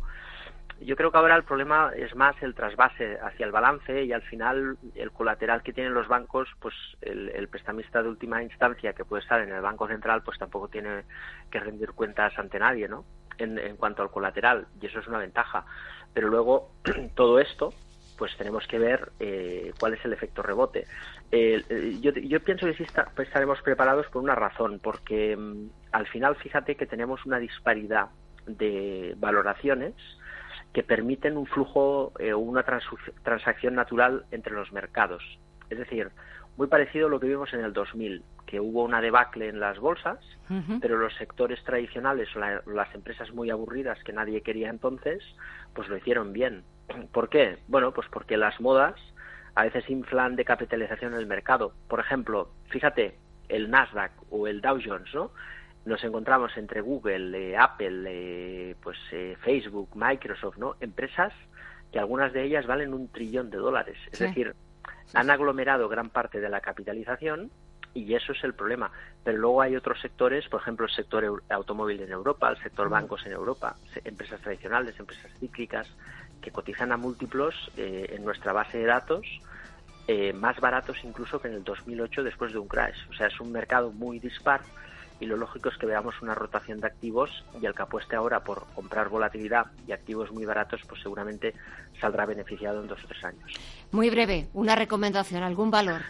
[0.85, 4.23] yo creo que ahora el problema es más el trasvase hacia el balance y al
[4.23, 9.05] final el colateral que tienen los bancos, pues el, el prestamista de última instancia que
[9.05, 11.05] puede estar en el Banco Central, pues tampoco tiene
[11.51, 13.05] que rendir cuentas ante nadie, ¿no?
[13.39, 15.65] En, en cuanto al colateral, y eso es una ventaja.
[16.13, 16.73] Pero luego
[17.15, 17.75] todo esto,
[18.17, 20.87] pues tenemos que ver eh, cuál es el efecto rebote.
[21.31, 25.69] Eh, yo, yo pienso que sí está- pues estaremos preparados por una razón, porque mm,
[25.93, 28.11] al final fíjate que tenemos una disparidad
[28.47, 29.95] de valoraciones
[30.75, 32.63] que permiten un flujo o una
[33.23, 35.23] transacción natural entre los mercados.
[35.71, 36.11] Es decir,
[36.57, 39.79] muy parecido a lo que vimos en el 2000, que hubo una debacle en las
[39.79, 40.19] bolsas,
[40.81, 45.23] pero los sectores tradicionales o la- las empresas muy aburridas que nadie quería entonces,
[45.75, 46.65] pues lo hicieron bien.
[47.13, 47.59] ¿Por qué?
[47.69, 48.95] Bueno, pues porque las modas
[49.55, 51.73] a veces inflan de capitalización el mercado.
[51.89, 53.17] Por ejemplo, fíjate,
[53.49, 55.31] el Nasdaq o el Dow Jones, ¿no?
[55.85, 60.77] Nos encontramos entre Google, eh, Apple, eh, pues eh, Facebook, Microsoft, ¿no?
[60.81, 61.33] Empresas
[61.93, 63.99] que algunas de ellas valen un trillón de dólares.
[64.11, 64.25] Es Sí.
[64.25, 64.55] decir,
[65.13, 67.51] han aglomerado gran parte de la capitalización
[67.93, 68.91] y eso es el problema.
[69.23, 73.25] Pero luego hay otros sectores, por ejemplo, el sector automóvil en Europa, el sector bancos
[73.27, 75.89] en Europa, empresas tradicionales, empresas cíclicas,
[76.41, 79.27] que cotizan a múltiplos eh, en nuestra base de datos
[80.07, 82.99] eh, más baratos incluso que en el 2008 después de un crash.
[83.09, 84.61] O sea, es un mercado muy dispar
[85.21, 88.41] y lo lógico es que veamos una rotación de activos y el que apueste ahora
[88.41, 91.55] por comprar volatilidad y activos muy baratos, pues seguramente
[92.01, 93.53] saldrá beneficiado en dos o tres años.
[93.93, 96.03] Muy breve, una recomendación, algún valor.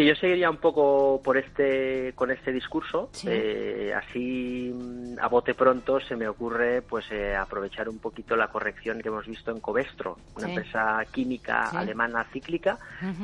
[0.00, 3.10] Sí, yo seguiría un poco por este con este discurso.
[3.26, 8.48] Eh, así mm, a bote pronto se me ocurre pues eh, aprovechar un poquito la
[8.48, 10.52] corrección que hemos visto en Covestro, una Sí.
[10.54, 11.76] empresa química Sí.
[11.76, 12.78] alemana cíclica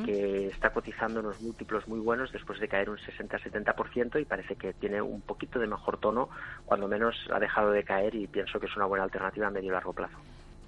[0.04, 4.74] que está cotizando unos múltiplos muy buenos después de caer un 60-70% y parece que
[4.74, 6.28] tiene un poquito de mejor tono,
[6.66, 9.70] cuando menos ha dejado de caer y pienso que es una buena alternativa a medio
[9.70, 10.18] y largo plazo.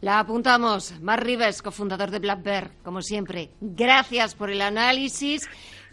[0.00, 0.98] La apuntamos.
[1.02, 3.50] Mar Rives, cofundador de Black Bear, como siempre.
[3.60, 5.46] Gracias por el análisis.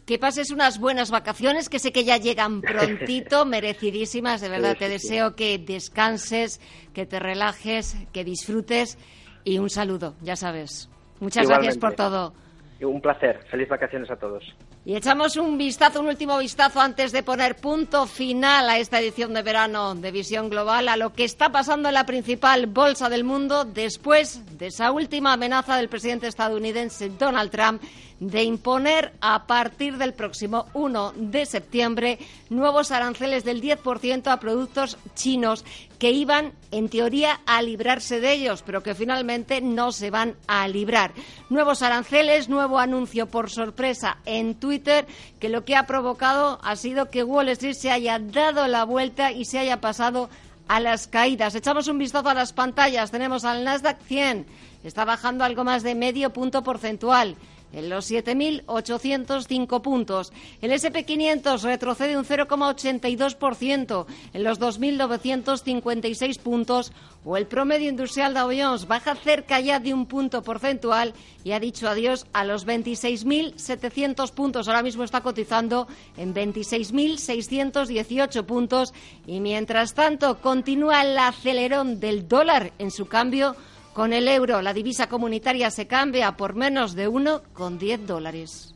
[0.05, 4.39] Que pases unas buenas vacaciones, que sé que ya llegan prontito, merecidísimas.
[4.41, 5.07] De verdad, Sí, te sí, sí.
[5.09, 6.61] deseo que descanses,
[6.93, 8.97] que te relajes, que disfrutes.
[9.43, 10.89] Y un saludo, ya sabes.
[11.19, 12.33] Muchas gracias por todo.
[12.81, 13.39] Un placer.
[13.49, 14.43] Feliz vacaciones a todos.
[14.83, 19.33] Y echamos un vistazo, un último vistazo antes de poner punto final a esta edición
[19.33, 23.23] de verano de Visión Global, a lo que está pasando en la principal bolsa del
[23.23, 27.81] mundo después de esa última amenaza del presidente estadounidense Donald Trump
[28.19, 34.97] de imponer a partir del próximo 1 de septiembre nuevos aranceles del 10% a productos
[35.15, 35.65] chinos
[35.99, 40.67] que iban, en teoría, a librarse de ellos, pero que finalmente no se van a
[40.67, 41.13] librar.
[41.49, 45.05] Nuevos aranceles, nuevo anuncio por sorpresa en Twitter,
[45.39, 49.31] que lo que ha provocado ha sido que Wall Street se haya dado la vuelta
[49.31, 50.29] y se haya pasado
[50.67, 51.55] a las caídas.
[51.55, 53.11] Echamos un vistazo a las pantallas.
[53.11, 54.45] Tenemos al Nasdaq 100.
[54.83, 57.35] Está bajando algo más de medio punto porcentual
[57.75, 60.31] en los 7.805 puntos.
[60.61, 66.91] El SP500 retrocede un 0,82% en los 2.956 puntos
[67.23, 71.13] o el promedio industrial Dow Jones baja cerca ya de un punto porcentual
[71.43, 74.67] y ha dicho adiós a los 26.700 puntos.
[74.67, 78.93] Ahora mismo está cotizando en 26.618 puntos
[79.27, 83.55] y mientras tanto continúa el acelerón del dólar en su cambio
[83.95, 88.75] con el euro, la divisa comunitaria se cambia por menos de 1,10 dólares.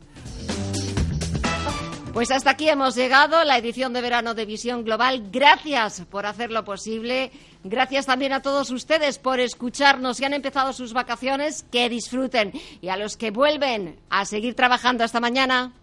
[2.14, 5.28] Pues hasta aquí hemos llegado, la edición de verano de Visión Global.
[5.30, 7.32] Gracias por hacerlo posible.
[7.64, 11.66] Gracias también a todos ustedes por escucharnos y han empezado sus vacaciones.
[11.70, 12.52] Que disfruten.
[12.80, 15.74] Y a los que vuelven a seguir trabajando hasta mañana.